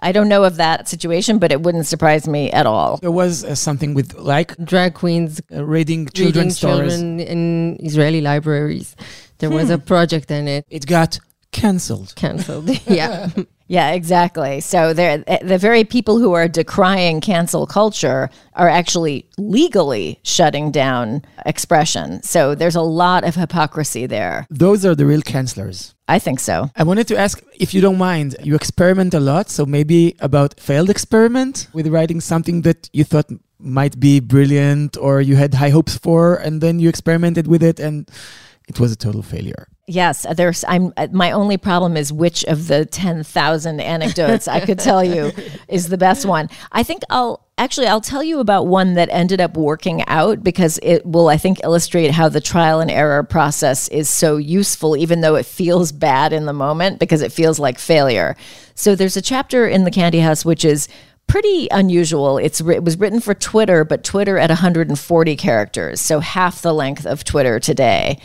[0.00, 2.98] I don't know of that situation, but it wouldn't surprise me at all.
[2.98, 8.20] There was uh, something with like drag queens uh, reading children's stories children in Israeli
[8.20, 8.96] libraries.
[9.38, 9.56] There hmm.
[9.56, 9.84] was a hmm.
[9.84, 10.64] project in it.
[10.68, 11.18] It got
[11.52, 12.14] cancelled.
[12.16, 12.68] Cancelled.
[12.86, 13.30] yeah.
[13.68, 14.60] Yeah, exactly.
[14.60, 20.70] So they're, eh, the very people who are decrying cancel culture are actually legally shutting
[20.70, 22.22] down expression.
[22.22, 24.46] So there's a lot of hypocrisy there.
[24.50, 25.94] Those are the real cancelers.
[26.06, 26.70] I think so.
[26.76, 30.60] I wanted to ask if you don't mind, you experiment a lot, so maybe about
[30.60, 33.26] failed experiment with writing something that you thought
[33.58, 37.80] might be brilliant or you had high hopes for and then you experimented with it
[37.80, 38.08] and
[38.68, 39.68] it was a total failure.
[39.86, 40.64] Yes, uh, there's.
[40.66, 40.92] I'm.
[40.96, 45.30] Uh, my only problem is which of the ten thousand anecdotes I could tell you
[45.68, 46.50] is the best one.
[46.72, 47.46] I think I'll.
[47.58, 51.38] Actually, I'll tell you about one that ended up working out because it will, I
[51.38, 55.90] think, illustrate how the trial and error process is so useful, even though it feels
[55.92, 58.36] bad in the moment because it feels like failure.
[58.74, 60.86] So there's a chapter in The Candy House which is
[61.28, 62.36] pretty unusual.
[62.38, 67.06] It's it was written for Twitter, but Twitter at 140 characters, so half the length
[67.06, 68.18] of Twitter today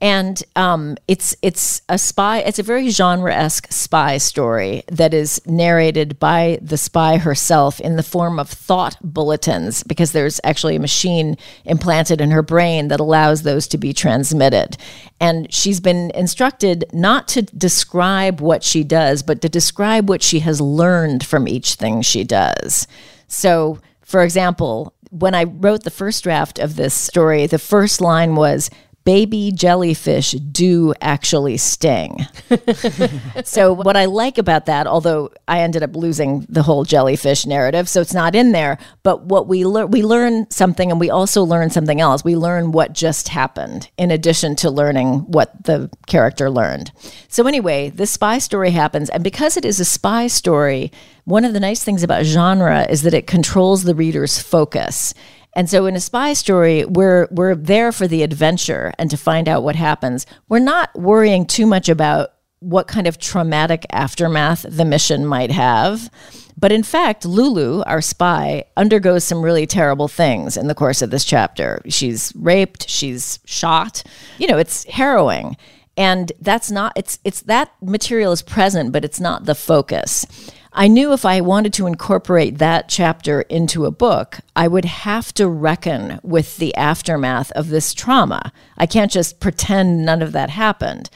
[0.00, 2.38] and um, it's it's a spy.
[2.38, 7.96] It's a very genre esque spy story that is narrated by the spy herself in
[7.96, 13.00] the form of thought bulletins, because there's actually a machine implanted in her brain that
[13.00, 14.76] allows those to be transmitted.
[15.20, 20.40] And she's been instructed not to describe what she does, but to describe what she
[20.40, 22.86] has learned from each thing she does.
[23.26, 28.36] So, for example, when I wrote the first draft of this story, the first line
[28.36, 28.70] was
[29.08, 32.26] baby jellyfish do actually sting.
[33.42, 37.88] so, what I like about that, although I ended up losing the whole jellyfish narrative,
[37.88, 41.42] so it's not in there, but what we learn, we learn something and we also
[41.42, 42.22] learn something else.
[42.22, 46.92] We learn what just happened in addition to learning what the character learned.
[47.28, 50.92] So, anyway, this spy story happens, and because it is a spy story,
[51.24, 55.14] one of the nice things about genre is that it controls the reader's focus.
[55.54, 59.48] And so in a spy story, we're we're there for the adventure and to find
[59.48, 60.26] out what happens.
[60.48, 62.30] We're not worrying too much about
[62.60, 66.10] what kind of traumatic aftermath the mission might have.
[66.56, 71.10] But in fact, Lulu, our spy, undergoes some really terrible things in the course of
[71.10, 71.80] this chapter.
[71.88, 74.02] She's raped, she's shot.
[74.38, 75.56] You know, it's harrowing.
[75.98, 80.24] And that's not it's it's that material is present, but it's not the focus.
[80.72, 85.34] I knew if I wanted to incorporate that chapter into a book, I would have
[85.34, 88.52] to reckon with the aftermath of this trauma.
[88.76, 91.10] I can't just pretend none of that happened.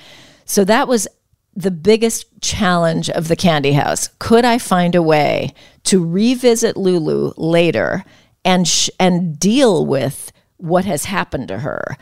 [0.46, 1.06] So that was
[1.54, 4.08] the biggest challenge of the Candy House.
[4.18, 8.04] Could I find a way to revisit Lulu later
[8.44, 11.96] and sh- and deal with what has happened to her?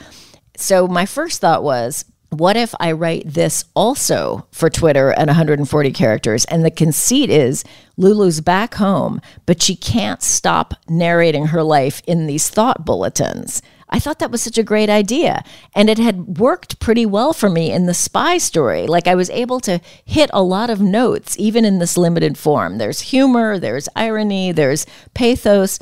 [0.56, 5.92] So my first thought was what if I write this also for Twitter at 140
[5.92, 6.44] characters?
[6.46, 7.64] And the conceit is
[7.96, 13.62] Lulu's back home, but she can't stop narrating her life in these thought bulletins.
[13.92, 15.42] I thought that was such a great idea.
[15.74, 18.86] And it had worked pretty well for me in the spy story.
[18.86, 22.78] Like I was able to hit a lot of notes, even in this limited form.
[22.78, 25.80] There's humor, there's irony, there's pathos.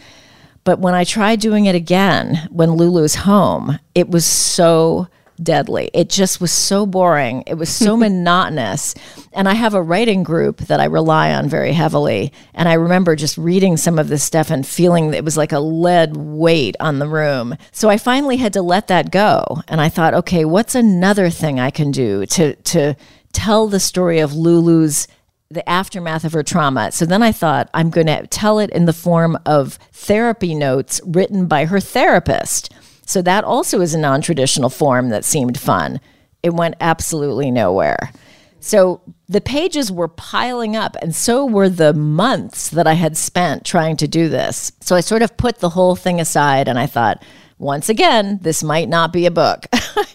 [0.65, 5.09] But when I tried doing it again, when Lulu's home, it was so
[5.43, 5.91] deadly.
[5.95, 7.45] It just was so boring.
[7.47, 8.95] It was so monotonous.
[9.33, 12.33] And I have a writing group that I rely on very heavily.
[12.55, 15.53] And I remember just reading some of this stuff and feeling that it was like
[15.53, 17.57] a lead weight on the room.
[17.73, 19.63] So I finally had to let that go.
[19.69, 22.95] And I thought, okay, what's another thing I can do to to
[23.33, 25.07] tell the story of Lulu's
[25.51, 26.93] the aftermath of her trauma.
[26.93, 31.01] So then I thought, I'm going to tell it in the form of therapy notes
[31.07, 32.73] written by her therapist.
[33.09, 35.99] So that also is a non traditional form that seemed fun.
[36.43, 38.13] It went absolutely nowhere.
[38.61, 43.65] So the pages were piling up, and so were the months that I had spent
[43.65, 44.73] trying to do this.
[44.81, 47.23] So I sort of put the whole thing aside and I thought,
[47.57, 49.67] once again, this might not be a book.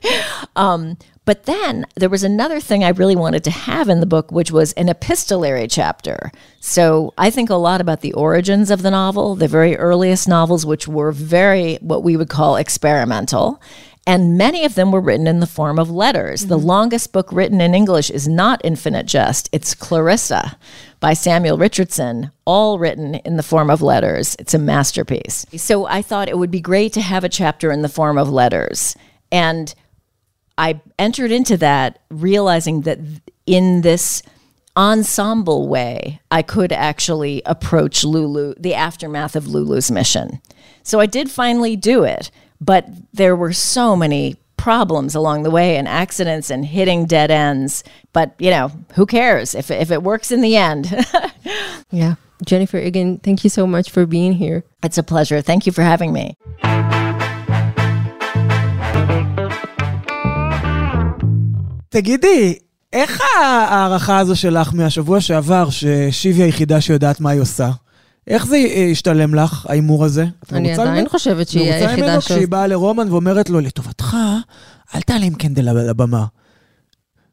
[0.56, 4.32] um, but then there was another thing I really wanted to have in the book,
[4.32, 6.32] which was an epistolary chapter.
[6.60, 10.66] So I think a lot about the origins of the novel, the very earliest novels,
[10.66, 13.62] which were very what we would call experimental.
[14.06, 16.42] And many of them were written in the form of letters.
[16.42, 16.50] Mm-hmm.
[16.50, 20.58] The longest book written in English is not Infinite Jest, it's Clarissa
[21.00, 24.36] by Samuel Richardson, all written in the form of letters.
[24.40, 25.46] It's a masterpiece.
[25.56, 28.30] So I thought it would be great to have a chapter in the form of
[28.30, 28.96] letters.
[29.32, 29.74] And
[30.58, 33.00] I entered into that realizing that
[33.46, 34.24] in this
[34.76, 40.42] ensemble way, I could actually approach Lulu, the aftermath of Lulu's mission.
[40.84, 45.76] So I did finally do it, but there were so many problems along the way
[45.76, 47.84] and accidents and hitting dead ends.
[48.14, 50.94] But, you know, who cares if, if it works in the end?
[51.92, 52.16] yeah.
[52.46, 54.64] Jennifer, again, thank you so much for being here.
[54.84, 55.42] It's a pleasure.
[55.42, 56.38] Thank you for having me.
[61.94, 62.56] תגידי,
[62.94, 67.70] איך ההערכה הזו שלך מהשבוע שעבר, ששיבי היחידה שיודעת מה היא עושה?
[68.28, 68.58] איך זה
[68.92, 70.26] השתלם לך, ההימור הזה?
[70.52, 72.10] אני עדיין חושבת שהיא היחידה ש...
[72.10, 74.18] ממנו כשהיא באה לרומן ואומרת לו, לטובתך,
[74.96, 76.26] אל תעלה עם קנדל על הבמה.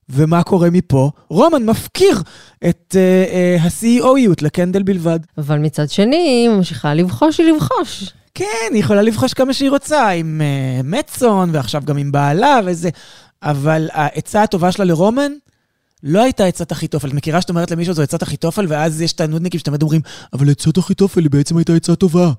[0.09, 1.11] ומה קורה מפה?
[1.29, 2.23] רומן מפקיר
[2.69, 5.21] את uh, uh, ה-CEOיות לקנדל בלבד.
[5.39, 8.13] אבל מצד שני, היא ממשיכה לבחוש, היא לבחוש.
[8.35, 12.91] כן, היא יכולה לבחוש כמה שהיא רוצה, עם uh, מצון, ועכשיו גם עם בעלה וזה.
[13.43, 15.33] אבל העצה הטובה שלה לרומן,
[16.03, 17.09] לא הייתה עצת אחיתופל.
[17.09, 20.01] את מכירה שאת אומרת למישהו זו עצת אחיתופל, ואז יש את הנודניקים שאתם תמיד אומרים,
[20.33, 22.33] אבל עצת אחיתופל היא בעצם הייתה עצה טובה.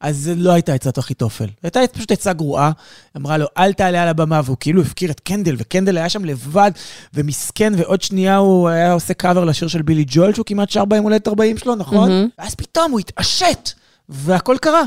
[0.00, 1.46] אז זה לא הייתה עצת אחיתופל.
[1.62, 2.70] הייתה פשוט עצה גרועה.
[3.16, 6.70] אמרה לו, אל תעלה על הבמה, והוא כאילו הפקיר את קנדל, וקנדל היה שם לבד,
[7.14, 11.04] ומסכן, ועוד שנייה הוא היה עושה קאבר לשיר של בילי ג'ול, שהוא כמעט שר ביום
[11.04, 12.10] הולדת 40 שלו, נכון?
[12.10, 12.28] מהמם.
[12.38, 13.70] ואז פתאום הוא התעשת,
[14.08, 14.82] והכל קרה.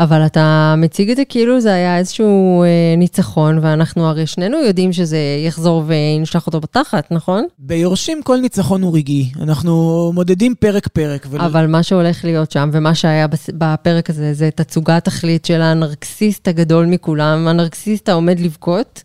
[0.00, 4.92] אבל אתה מציג את זה כאילו זה היה איזשהו אה, ניצחון, ואנחנו הרי שנינו יודעים
[4.92, 7.46] שזה יחזור ונשלח אותו בתחת, נכון?
[7.58, 9.30] ביורשים כל ניצחון הוא רגעי.
[9.40, 11.26] אנחנו מודדים פרק-פרק.
[11.30, 11.40] ול...
[11.40, 16.86] אבל מה שהולך להיות שם, ומה שהיה בפרק הזה, זה תצוגת תכלית של הנרקסיסט הגדול
[16.86, 19.02] מכולם, הנרקסיסט העומד לבכות.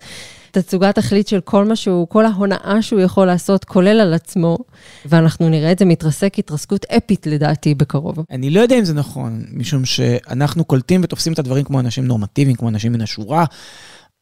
[0.51, 4.57] תצוגת תכלית של כל מה שהוא, כל ההונאה שהוא יכול לעשות, כולל על עצמו,
[5.05, 8.15] ואנחנו נראה את זה מתרסק התרסקות אפית לדעתי בקרוב.
[8.31, 12.55] אני לא יודע אם זה נכון, משום שאנחנו קולטים ותופסים את הדברים כמו אנשים נורמטיביים,
[12.55, 13.45] כמו אנשים מן השורה.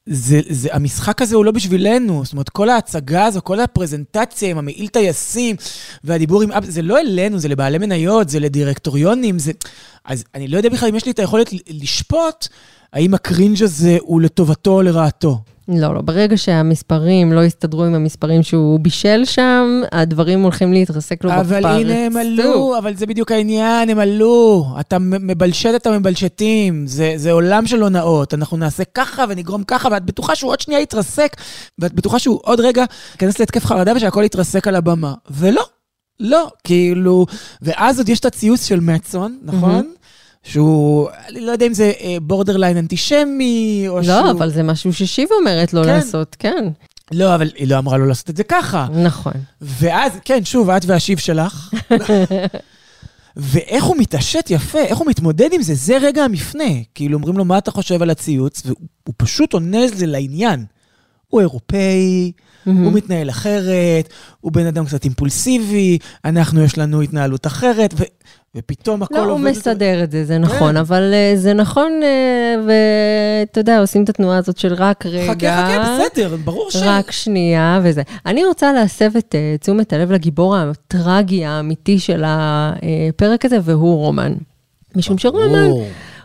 [0.10, 4.58] זה, זה, המשחק הזה הוא לא בשבילנו, זאת אומרת, כל ההצגה הזו, כל הפרזנטציה עם
[4.58, 5.56] המעיל טייסים
[6.04, 9.52] והדיבור עם זה לא אלינו, זה לבעלי מניות, זה לדירקטוריונים, זה...
[10.06, 12.48] אז אני לא יודע בכלל אם יש לי את היכולת לשפוט
[12.94, 15.40] האם הקרינג' הזה הוא לטובתו או לרעתו.
[15.70, 21.30] לא, לא, ברגע שהמספרים לא יסתדרו עם המספרים שהוא בישל שם, הדברים הולכים להתרסק לו
[21.30, 21.52] בפרצוף.
[21.52, 24.66] אבל הנה הם עלו, אבל זה בדיוק העניין, הם עלו.
[24.80, 28.34] אתה מבלשט את המבלשטים, זה, זה עולם של הונאות.
[28.34, 31.36] אנחנו נעשה ככה ונגרום ככה, ואת בטוחה שהוא עוד שנייה יתרסק,
[31.80, 35.14] ואת בטוחה שהוא עוד רגע ייכנס להתקף חרדה ושהכול יתרסק על הבמה.
[35.32, 35.64] ולא,
[36.20, 37.26] לא, כאילו...
[37.62, 39.94] ואז עוד יש את הציוץ של מצון, נכון?
[40.48, 41.92] שהוא, אני לא יודע אם זה
[42.22, 44.16] בורדרליין אנטישמי, או שהוא...
[44.16, 45.90] לא, אבל זה משהו ששיב אומרת לו כן.
[45.90, 46.68] לעשות, כן.
[47.12, 48.88] לא, אבל היא לא אמרה לו לעשות את זה ככה.
[49.04, 49.34] נכון.
[49.62, 51.70] ואז, כן, שוב, את והשיב שלך.
[53.38, 56.64] ואיך הוא מתעשת יפה, איך הוא מתמודד עם זה, זה רגע המפנה.
[56.96, 58.62] כאילו, אומרים לו, מה אתה חושב על הציוץ?
[58.66, 60.66] והוא פשוט עונה על זה לעניין.
[61.28, 62.32] הוא אירופאי,
[62.76, 64.10] הוא מתנהל אחרת,
[64.42, 68.04] הוא בן אדם קצת אימפולסיבי, אנחנו, יש לנו התנהלות אחרת, ו...
[68.56, 69.50] ופתאום הכל לא, הוא עובד...
[69.52, 70.78] מסדר את זה, זה נכון, כן.
[70.78, 75.34] אבל אה, זה נכון, אה, ואתה יודע, עושים את התנועה הזאת של רק רגע.
[75.34, 76.76] חכה, חכה, בסדר, ברור ש...
[76.76, 78.02] רק שנייה וזה.
[78.26, 84.34] אני רוצה להסב את אה, תשומת הלב לגיבור הטרגי האמיתי של הפרק הזה, והוא רומן.
[84.96, 85.70] משום שרומן.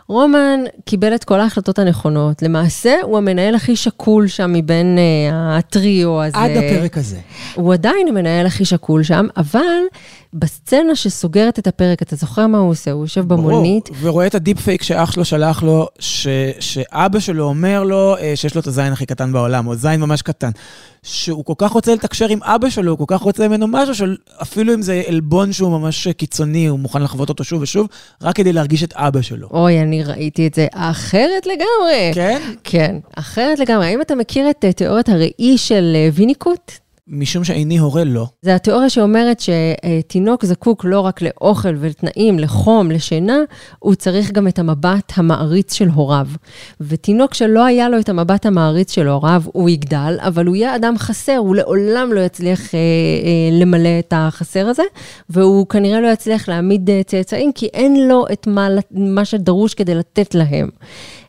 [0.07, 2.41] רומן קיבל את כל ההחלטות הנכונות.
[2.41, 6.37] למעשה, הוא המנהל הכי שקול שם מבין אה, הטריו הזה.
[6.37, 7.19] עד הפרק הזה.
[7.55, 9.59] הוא עדיין המנהל הכי שקול שם, אבל
[10.33, 12.91] בסצנה שסוגרת את הפרק, אתה זוכר מה הוא עושה?
[12.91, 16.27] הוא יושב במונית, ברור, ורואה את ה deepfake שאח שלו שלח לו, ש,
[16.59, 20.21] שאבא שלו אומר לו אה, שיש לו את הזין הכי קטן בעולם, או זין ממש
[20.21, 20.49] קטן.
[21.03, 24.73] שהוא כל כך רוצה לתקשר עם אבא שלו, הוא כל כך רוצה ממנו משהו, שאפילו
[24.73, 27.87] אם זה עלבון שהוא ממש קיצוני, הוא מוכן לחוות אותו שוב ושוב,
[28.21, 29.47] רק כדי להרגיש את אבא שלו.
[29.51, 32.11] אוי, אני ראיתי את זה אחרת לגמרי.
[32.13, 32.41] כן?
[32.63, 33.87] כן, אחרת לגמרי.
[33.87, 36.82] האם אתה מכיר את אה, תיאוריית הראי של אה, ויניקוט?
[37.07, 38.25] משום שאיני הורה לא.
[38.41, 43.37] זה התיאוריה שאומרת שתינוק זקוק לא רק לאוכל ולתנאים, לחום, לשינה,
[43.79, 46.27] הוא צריך גם את המבט המעריץ של הוריו.
[46.81, 50.97] ותינוק שלא היה לו את המבט המעריץ של הוריו, הוא יגדל, אבל הוא יהיה אדם
[50.97, 54.83] חסר, הוא לעולם לא יצליח אה, אה, למלא את החסר הזה,
[55.29, 59.95] והוא כנראה לא יצליח להעמיד אה, צאצאים, כי אין לו את מה, מה שדרוש כדי
[59.95, 60.69] לתת להם.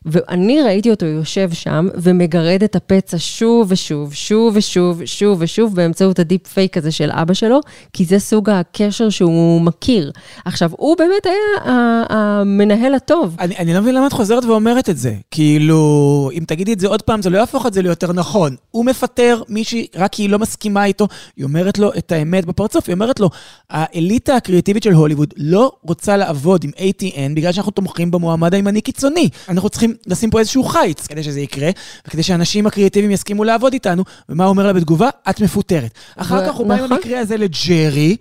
[0.05, 6.19] ואני ראיתי אותו יושב שם ומגרד את הפצע שוב ושוב, שוב ושוב, שוב ושוב, באמצעות
[6.19, 7.59] ה deepfake הזה של אבא שלו,
[7.93, 10.11] כי זה סוג הקשר שהוא מכיר.
[10.45, 11.73] עכשיו, הוא באמת היה
[12.09, 13.35] המנהל הטוב.
[13.39, 15.13] אני, אני לא מבין למה את חוזרת ואומרת את זה.
[15.31, 18.55] כאילו, אם תגידי את זה עוד פעם, זה לא יהפוך את זה ליותר נכון.
[18.71, 22.87] הוא מפטר מישהי רק כי היא לא מסכימה איתו, היא אומרת לו את האמת בפרצוף,
[22.87, 23.29] היא אומרת לו,
[23.69, 29.29] האליטה הקריאטיבית של הוליווד לא רוצה לעבוד עם ATN בגלל שאנחנו תומכים במועמד הימני קיצוני.
[29.49, 31.69] אנחנו צריכים לשים פה איזשהו חיץ כדי שזה יקרה,
[32.07, 35.09] וכדי שהאנשים הקריאטיביים יסכימו לעבוד איתנו, ומה הוא אומר לה בתגובה?
[35.29, 35.91] את מפוטרת.
[36.15, 36.97] אחר כך הוא בא עם נכון.
[36.97, 38.15] המקרה הזה לג'רי,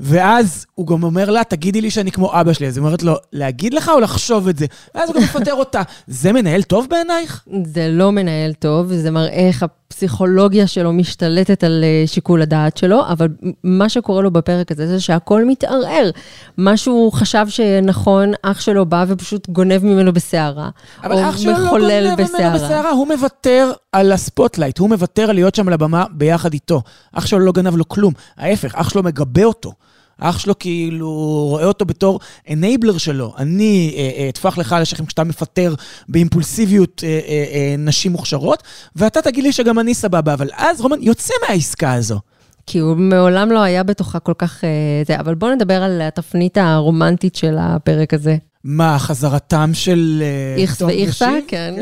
[0.00, 2.66] ואז הוא גם אומר לה, תגידי לי שאני כמו אבא שלי.
[2.66, 4.66] אז היא אומרת לו, להגיד לך או לחשוב את זה?
[4.94, 5.82] ואז הוא גם מפטר אותה.
[6.06, 7.44] זה מנהל טוב בעינייך?
[7.64, 13.06] זה לא מנהל טוב, זה מראה איך הפסיכולוגיה שלו משתלטת על אה, שיקול הדעת שלו,
[13.08, 13.28] אבל
[13.64, 16.10] מה שקורה לו בפרק הזה זה שהכל מתערער.
[16.56, 20.68] מה שהוא חשב שנכון, אח שלו בא ופשוט גונב ממנו בסערה.
[21.04, 22.54] אבל אח שלו לא גונב ממנו בסערה.
[22.54, 26.82] בסערה, הוא מוותר על ה spotlight, הוא מוותר על להיות שם על הבמה ביחד איתו.
[27.12, 29.72] אח שלו לא גנב לו כלום, ההפך, אח שלו מגבה אותו.
[30.18, 31.10] אח שלו כאילו
[31.48, 33.34] רואה אותו בתור enabler שלו.
[33.38, 35.74] אני אה, אה, אטפח לך על השכם כשאתה מפטר
[36.08, 38.62] באימפולסיביות אה, אה, אה, נשים מוכשרות,
[38.96, 42.20] ואתה תגיד לי שגם אני סבבה, אבל אז רומן יוצא מהעסקה הזו.
[42.66, 44.64] כי הוא מעולם לא היה בתוכה כל כך...
[44.64, 44.68] אה,
[45.06, 48.36] זה, אבל בואו נדבר על התפנית הרומנטית של הפרק הזה.
[48.64, 50.22] מה, חזרתם של...
[50.22, 51.30] אה, איכס תום ואיכסה?
[51.32, 51.44] ושיב?
[51.48, 51.74] כן.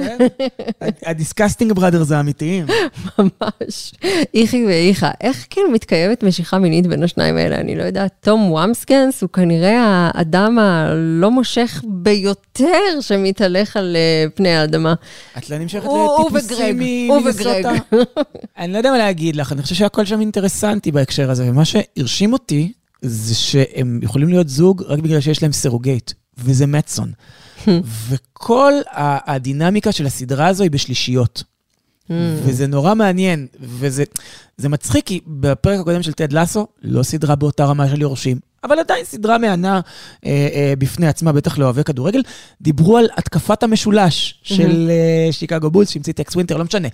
[1.07, 2.67] ה disgusting brothers האמיתיים.
[3.19, 3.93] ממש.
[4.35, 5.11] איכי ואיכה.
[5.21, 7.57] איך כאילו מתקיימת משיכה מינית בין השניים האלה?
[7.57, 8.13] אני לא יודעת.
[8.21, 14.95] תום וואמסגנס הוא כנראה האדם הלא מושך ביותר שמתהלך על אה, פני האדמה.
[15.39, 15.89] את לא נמשכת
[16.21, 17.49] לטיפוסים ממינסוטה?
[17.49, 17.67] וגרג.
[18.59, 22.33] אני לא יודע מה להגיד לך, אני חושב שהכל שם אינטרסנטי בהקשר הזה, ומה שהרשים
[22.33, 22.73] אותי,
[23.03, 26.13] זה שהם יכולים להיות זוג רק בגלל שיש להם סרוגייט,
[26.45, 27.13] וזה מצון.
[28.09, 31.43] וכל ה- הדינמיקה של הסדרה הזו היא בשלישיות.
[32.45, 34.05] וזה נורא מעניין, וזה
[34.57, 38.79] זה מצחיק, כי בפרק הקודם של טד לסו, לא סדרה באותה רמה של יורשים, אבל
[38.79, 39.81] עדיין סדרה מהנה
[40.27, 42.23] אה, אה, בפני עצמה, בטח לאוהבי כדורגל.
[42.61, 46.89] דיברו על התקפת המשולש של אה, שיקגו בולס, שהמציא טקס ווינטר, לא משנה.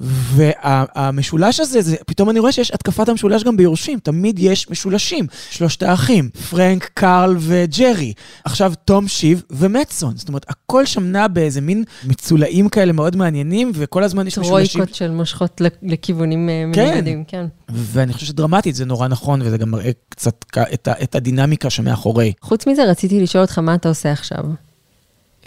[0.00, 5.82] והמשולש הזה, זה, פתאום אני רואה שיש התקפת המשולש גם ביורשים, תמיד יש משולשים, שלושת
[5.82, 8.12] האחים, פרנק, קארל וג'רי.
[8.44, 13.72] עכשיו תום שיב ומטסון, זאת אומרת, הכל שם נע באיזה מין מצולעים כאלה מאוד מעניינים,
[13.74, 14.72] וכל הזמן יש משולשים.
[14.80, 16.90] טרויקות של מושכות לכ- לכיוונים אה, כן.
[16.90, 17.46] מנוגדים, כן.
[17.68, 20.44] ואני חושב שדרמטית זה נורא נכון, וזה גם מראה קצת
[20.74, 22.32] את, את הדינמיקה שמאחורי.
[22.42, 24.44] חוץ מזה, רציתי לשאול אותך מה אתה עושה עכשיו.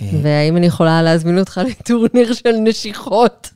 [0.04, 3.50] אה, והאם אני יכולה להזמין אותך לטורניר של נשיכות?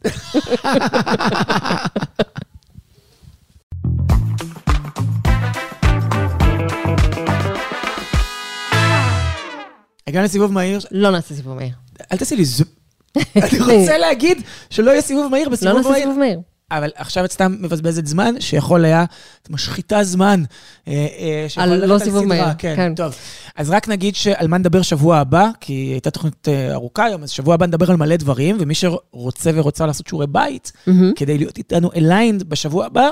[10.08, 11.74] הגענו לסיבוב מהיר, לא נעשה סיבוב מהיר.
[12.12, 12.64] אל תעשי לי זו...
[13.36, 16.04] אני רוצה להגיד שלא יהיה סיבוב מהיר לא בסיבוב נעשה מהיר.
[16.04, 16.40] סיבוב מהיר.
[16.72, 19.06] אבל עכשיו את סתם מבזבזת זמן, שיכול היה,
[19.44, 20.44] את משחיתה זמן.
[20.88, 22.26] אה, אה, על לא סיבוב.
[22.26, 22.96] מהיר, כן, כן.
[22.96, 23.16] טוב.
[23.56, 27.30] אז רק נגיד שעל מה נדבר שבוע הבא, כי הייתה תוכנית אה, ארוכה היום, אז
[27.30, 31.14] שבוע הבא נדבר על מלא דברים, ומי שרוצה ורוצה לעשות שיעורי בית, מהמם.
[31.16, 33.10] כדי להיות איתנו aligned בשבוע הבא,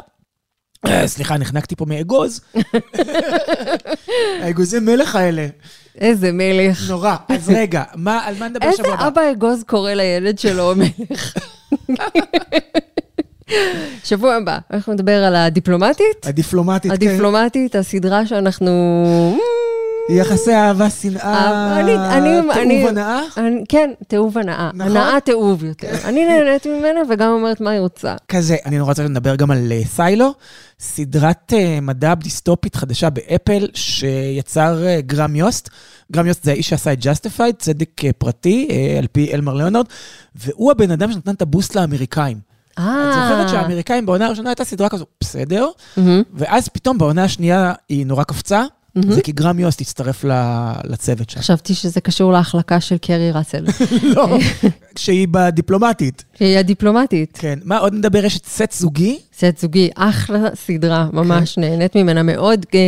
[1.06, 2.42] סליחה, נחנקתי פה מאגוז.
[4.42, 5.48] האגוזי מלך האלה,
[5.98, 6.90] איזה מלך.
[6.90, 7.16] נורא.
[7.30, 9.08] אז רגע, מה, על מה נדבר איזה שבוע הבא?
[9.08, 11.34] אבא אגוז קורא לילד שלו מלך.
[14.04, 16.26] שבוע הבא, אנחנו נדבר על הדיפלומטית.
[16.26, 16.96] הדיפלומטית, כן.
[16.96, 18.72] הדיפלומטית, הסדרה שאנחנו...
[20.10, 21.80] יחסי אהבה, שנאה,
[22.18, 23.22] אני- תיעוב הנאה.
[23.70, 24.70] כן, תיעוב הנאה.
[24.74, 24.92] נכון.
[24.98, 25.88] הנאה תיעוב יותר.
[26.06, 28.16] אני נהנית ממנה וגם אומרת מה היא רוצה.
[28.28, 30.34] כזה, אני נורא רוצה לדבר גם על אה, סיילו,
[30.80, 35.70] סדרת אה, מדע דיסטופית חדשה באפל, שיצר אה, גרם יוסט.
[36.12, 39.86] גרם יוסט זה האיש שעשה את Justified, צדק אה, פרטי, אה, על פי אלמר ליאונרד,
[40.36, 42.55] והוא הבן אדם שנתן את הבוסט לאמריקאים.
[42.80, 45.68] את זוכרת שהאמריקאים בעונה הראשונה הייתה סדרה כזו, בסדר.
[46.34, 48.64] ואז פתאום בעונה השנייה היא נורא קפצה,
[49.10, 50.32] זה כי גרם יוסט הצטרף ל-
[50.84, 51.40] לצוות שם.
[51.40, 53.66] חשבתי שזה קשור להחלקה של קרי ראסל,
[54.16, 54.38] לא,
[54.96, 56.24] כשהיא בדיפלומטית.
[56.38, 57.38] שהיא הדיפלומטית.
[57.42, 58.26] כן, מה עוד נדבר?
[58.26, 62.80] יש את סט זוגי, סט זוגי, אחלה סדרה, ממש נהנית ממנה מאוד, אה,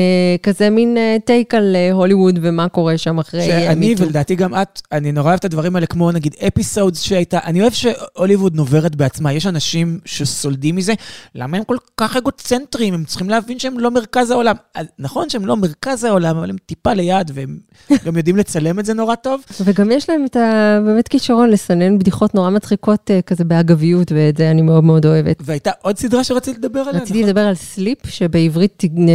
[0.43, 4.03] כזה מין אה, טייק על אה, הוליווד ומה קורה שם אחרי אה, שאני, מיטו.
[4.03, 7.73] ולדעתי גם את, אני נורא אוהב את הדברים האלה, כמו נגיד אפיסודס שהייתה, אני אוהב
[7.73, 10.93] שהוליווד נוברת בעצמה, יש אנשים שסולדים מזה,
[11.35, 12.93] למה הם כל כך אגוצנטרים?
[12.93, 14.55] הם צריכים להבין שהם לא מרכז העולם.
[14.99, 17.57] נכון שהם לא מרכז העולם, אבל הם טיפה ליד, והם
[18.05, 19.41] גם יודעים לצלם את זה נורא טוב.
[19.63, 20.79] וגם יש להם את ה...
[20.85, 25.37] באמת כישרון לסנן בדיחות נורא מצחיקות אה, כזה באגביות, ואת זה אני מאוד מאוד אוהבת.
[25.45, 27.29] והייתה עוד סדרה שרציתי לדבר עליה, רציתי נכון?
[27.29, 29.11] לדבר על סליפ, שבעברית אה,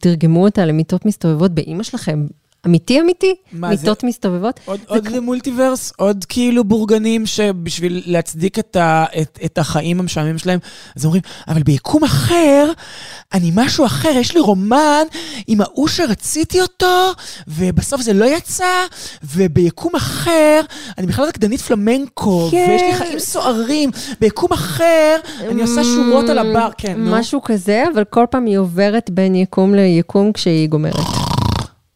[0.00, 2.26] תרגמו אותה למיטות מסתובבות באימא שלכם.
[2.66, 3.34] אמיתי אמיתי?
[3.52, 3.82] מה זה?
[3.82, 4.60] מיטות מסתובבות?
[4.64, 10.58] עוד, עוד מולטיברס, עוד כאילו בורגנים שבשביל להצדיק את, ה, את, את החיים המשעממים שלהם,
[10.96, 12.72] אז אומרים, אבל ביקום אחר,
[13.32, 15.02] אני משהו אחר, יש לי רומן
[15.46, 17.12] עם ההוא שרציתי אותו,
[17.48, 18.84] ובסוף זה לא יצא,
[19.34, 20.60] וביקום אחר,
[20.98, 22.66] אני בכלל רקדנית פלמנקו, כן.
[22.68, 23.90] ויש לי חיים סוערים,
[24.20, 27.10] ביקום אחר, אני עושה שורות על הבר, כן, נו.
[27.18, 30.94] משהו כזה, אבל כל פעם היא עוברת בין יקום ליקום כשהיא גומרת.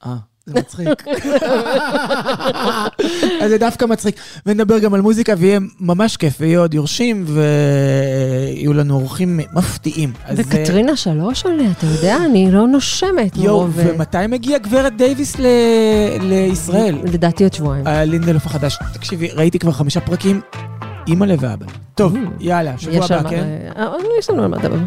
[0.07, 0.89] אה, זה מצחיק.
[3.43, 4.17] אז זה דווקא מצחיק.
[4.47, 10.13] ונדבר גם על מוזיקה, ויהיה ממש כיף, ויהיה עוד יורשים, ויהיו לנו אורחים מפתיעים.
[10.29, 13.37] אה, וקטרינה שלוש עולה, אתה יודע, אני לא נושמת.
[13.37, 15.37] יואו, אה, ומתי מגיע גברת דייוויס
[16.21, 16.99] לישראל?
[17.05, 17.87] לדעתי עוד שבועיים.
[17.87, 18.79] הלינדלוף החדש.
[18.95, 20.41] תקשיבי, ראיתי כבר חמישה פרקים,
[21.09, 21.67] אימא'לה ואבא.
[21.95, 23.45] טוב, יאללה, שבוע הבא, כן?
[23.77, 23.87] אה,
[24.19, 24.79] יש לנו על מה לדבר.